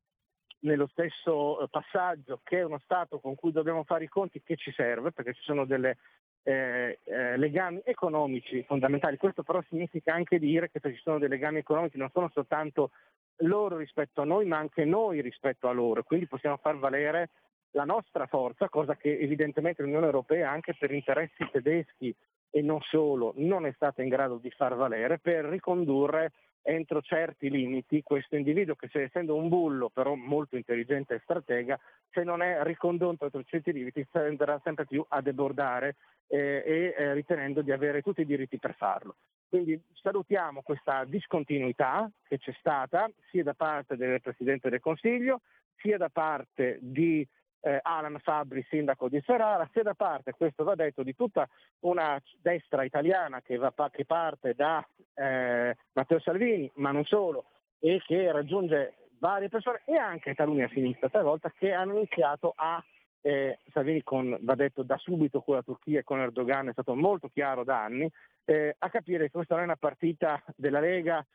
nello 0.63 0.87
stesso 0.87 1.61
eh, 1.61 1.67
passaggio 1.69 2.41
che 2.43 2.59
è 2.59 2.63
uno 2.63 2.79
Stato 2.79 3.19
con 3.19 3.35
cui 3.35 3.51
dobbiamo 3.51 3.83
fare 3.83 4.05
i 4.05 4.09
conti 4.09 4.41
che 4.41 4.55
ci 4.55 4.71
serve, 4.71 5.11
perché 5.11 5.33
ci 5.33 5.41
sono 5.43 5.65
delle 5.65 5.97
eh, 6.43 6.99
eh, 7.03 7.37
legami 7.37 7.81
economici 7.83 8.63
fondamentali. 8.63 9.17
Questo 9.17 9.43
però 9.43 9.61
significa 9.69 10.13
anche 10.13 10.39
dire 10.39 10.69
che 10.69 10.79
se 10.79 10.93
ci 10.93 11.01
sono 11.01 11.19
dei 11.19 11.29
legami 11.29 11.59
economici 11.59 11.97
non 11.97 12.09
sono 12.11 12.29
soltanto 12.33 12.91
loro 13.37 13.77
rispetto 13.77 14.21
a 14.21 14.25
noi, 14.25 14.45
ma 14.45 14.57
anche 14.57 14.85
noi 14.85 15.21
rispetto 15.21 15.67
a 15.67 15.71
loro. 15.71 16.03
Quindi 16.03 16.27
possiamo 16.27 16.57
far 16.57 16.77
valere 16.77 17.29
la 17.71 17.85
nostra 17.85 18.27
forza, 18.27 18.69
cosa 18.69 18.95
che 18.95 19.17
evidentemente 19.19 19.81
l'Unione 19.81 20.05
Europea 20.05 20.51
anche 20.51 20.75
per 20.77 20.91
interessi 20.91 21.47
tedeschi 21.51 22.15
e 22.51 22.61
non 22.61 22.79
solo 22.81 23.33
non 23.37 23.65
è 23.65 23.71
stata 23.73 24.03
in 24.03 24.09
grado 24.09 24.37
di 24.37 24.51
far 24.51 24.75
valere 24.75 25.17
per 25.17 25.45
ricondurre 25.45 26.31
entro 26.63 27.01
certi 27.01 27.49
limiti 27.49 28.01
questo 28.01 28.35
individuo 28.35 28.75
che 28.75 28.87
se, 28.91 29.03
essendo 29.03 29.35
un 29.35 29.49
bullo 29.49 29.89
però 29.89 30.15
molto 30.15 30.55
intelligente 30.55 31.15
e 31.15 31.21
stratega, 31.23 31.79
se 32.09 32.23
non 32.23 32.41
è 32.41 32.63
ricondotto 32.63 33.25
entro 33.25 33.43
certi 33.43 33.71
limiti 33.71 34.07
tenderà 34.09 34.59
sempre 34.63 34.85
più 34.85 35.05
a 35.07 35.21
debordare 35.21 35.97
eh, 36.27 36.63
e 36.65 36.95
eh, 36.97 37.13
ritenendo 37.13 37.61
di 37.61 37.71
avere 37.71 38.01
tutti 38.01 38.21
i 38.21 38.25
diritti 38.25 38.57
per 38.57 38.75
farlo. 38.75 39.17
Quindi 39.49 39.79
salutiamo 39.93 40.63
questa 40.63 41.03
discontinuità 41.05 42.09
che 42.27 42.39
c'è 42.39 42.53
stata 42.57 43.07
sia 43.29 43.43
da 43.43 43.53
parte 43.53 43.95
del 43.95 44.19
Presidente 44.21 44.69
del 44.69 44.79
Consiglio 44.79 45.41
sia 45.77 45.97
da 45.97 46.09
parte 46.09 46.79
di 46.81 47.27
eh, 47.63 47.79
Alan 47.81 48.19
Fabri, 48.21 48.65
sindaco 48.69 49.07
di 49.07 49.21
Ferrara, 49.21 49.69
sia 49.71 49.83
da 49.83 49.93
parte, 49.93 50.33
questo 50.33 50.63
va 50.63 50.75
detto, 50.75 51.01
di 51.01 51.15
tutta 51.15 51.47
una 51.81 52.21
destra 52.41 52.83
italiana 52.83 53.41
che, 53.41 53.57
va, 53.57 53.73
che 53.91 54.05
parte 54.05 54.53
da 54.53 54.85
eh, 55.13 55.75
Matteo 55.93 56.19
Salvini, 56.19 56.69
ma 56.75 56.91
non 56.91 57.05
solo, 57.05 57.45
e 57.79 58.01
che 58.05 58.31
raggiunge 58.31 58.95
varie 59.19 59.47
persone 59.47 59.81
e 59.85 59.95
anche 59.95 60.35
taluni 60.35 60.63
a 60.63 60.69
sinistra 60.73 61.07
talvolta 61.07 61.51
che 61.57 61.71
hanno 61.71 61.95
iniziato 61.95 62.53
a 62.55 62.83
eh, 63.21 63.59
Salvini 63.71 64.03
con, 64.03 64.37
va 64.41 64.55
detto 64.55 64.83
da 64.83 64.97
subito 64.97 65.41
con 65.41 65.55
la 65.55 65.61
Turchia 65.61 65.99
e 65.99 66.03
con 66.03 66.19
Erdogan 66.19 66.67
è 66.67 66.73
stato 66.73 66.93
molto 66.93 67.29
chiaro 67.29 67.63
da 67.63 67.81
anni, 67.81 68.09
eh, 68.43 68.75
a 68.77 68.89
capire 68.89 69.25
che 69.25 69.31
questa 69.31 69.53
non 69.53 69.63
è 69.63 69.67
una 69.67 69.77
partita 69.77 70.43
della 70.57 70.81
Lega 70.81 71.25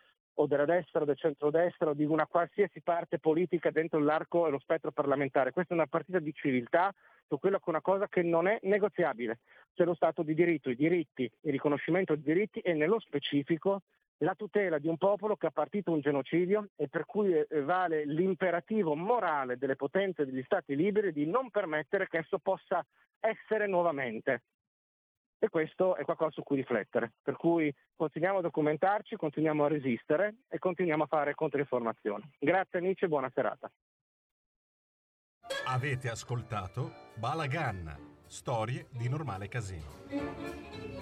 o 0.41 0.47
della 0.47 0.65
destra 0.65 1.03
o 1.03 1.05
del 1.05 1.17
centrodestra 1.17 1.91
o 1.91 1.95
di 1.95 2.05
una 2.05 2.27
qualsiasi 2.27 2.81
parte 2.81 3.19
politica 3.19 3.71
dentro 3.71 3.99
l'arco 3.99 4.47
e 4.47 4.51
lo 4.51 4.59
spettro 4.59 4.91
parlamentare. 4.93 5.53
Questa 5.53 5.75
è 5.75 5.77
una 5.77 5.87
partita 5.87 6.19
di 6.19 6.33
civiltà 6.33 6.93
su 7.27 7.39
quella 7.39 7.59
che 7.59 7.65
è 7.67 7.71
una 7.71 7.81
cosa 7.81 8.09
che 8.09 8.23
non 8.23 8.47
è 8.47 8.59
negoziabile. 8.63 9.41
C'è 9.75 9.85
lo 9.85 9.95
Stato 9.95 10.23
di 10.23 10.35
diritto, 10.35 10.71
i 10.71 10.77
diritti, 10.77 11.23
il 11.23 11.53
riconoscimento 11.53 12.15
dei 12.15 12.23
diritti 12.23 12.61
e 12.61 12.73
nello 12.73 12.99
specifico 13.01 13.83
la 14.23 14.35
tutela 14.35 14.79
di 14.79 14.89
un 14.89 14.97
popolo 14.97 15.37
che 15.37 15.47
ha 15.47 15.51
partito 15.51 15.93
un 15.93 16.01
genocidio 16.01 16.71
e 16.77 16.89
per 16.89 17.05
cui 17.05 17.33
eh, 17.33 17.47
vale 17.63 18.05
l'imperativo 18.05 18.97
morale 18.97 19.59
delle 19.59 19.77
potenze 19.77 20.25
degli 20.25 20.43
Stati 20.43 20.75
liberi 20.75 21.13
di 21.13 21.27
non 21.27 21.51
permettere 21.51 22.09
che 22.09 22.19
esso 22.19 22.39
possa 22.39 22.85
essere 23.21 23.67
nuovamente 23.67 24.43
e 25.39 25.49
questo 25.49 25.97
è 25.97 26.05
qualcosa 26.05 26.33
su 26.33 26.43
cui 26.43 26.57
riflettere. 26.57 27.13
Per 27.23 27.37
cui 27.37 27.73
continuiamo 27.95 28.39
a 28.39 28.43
documentarci, 28.43 29.17
continuiamo 29.17 29.65
a 29.65 29.69
resistere 29.69 30.37
e 30.49 30.59
continuiamo 30.59 31.05
a 31.05 31.07
fare 31.07 31.35
controinformazione. 31.35 32.31
Grazie 32.39 32.79
amici 32.79 33.05
e 33.05 33.09
buona 33.09 33.31
serata. 33.33 33.71
Avete 35.67 36.09
ascoltato 36.09 36.93
Balagan, 37.15 37.95
storie 38.27 38.87
di 38.91 39.09
normale 39.09 39.49
casino. 39.49 40.98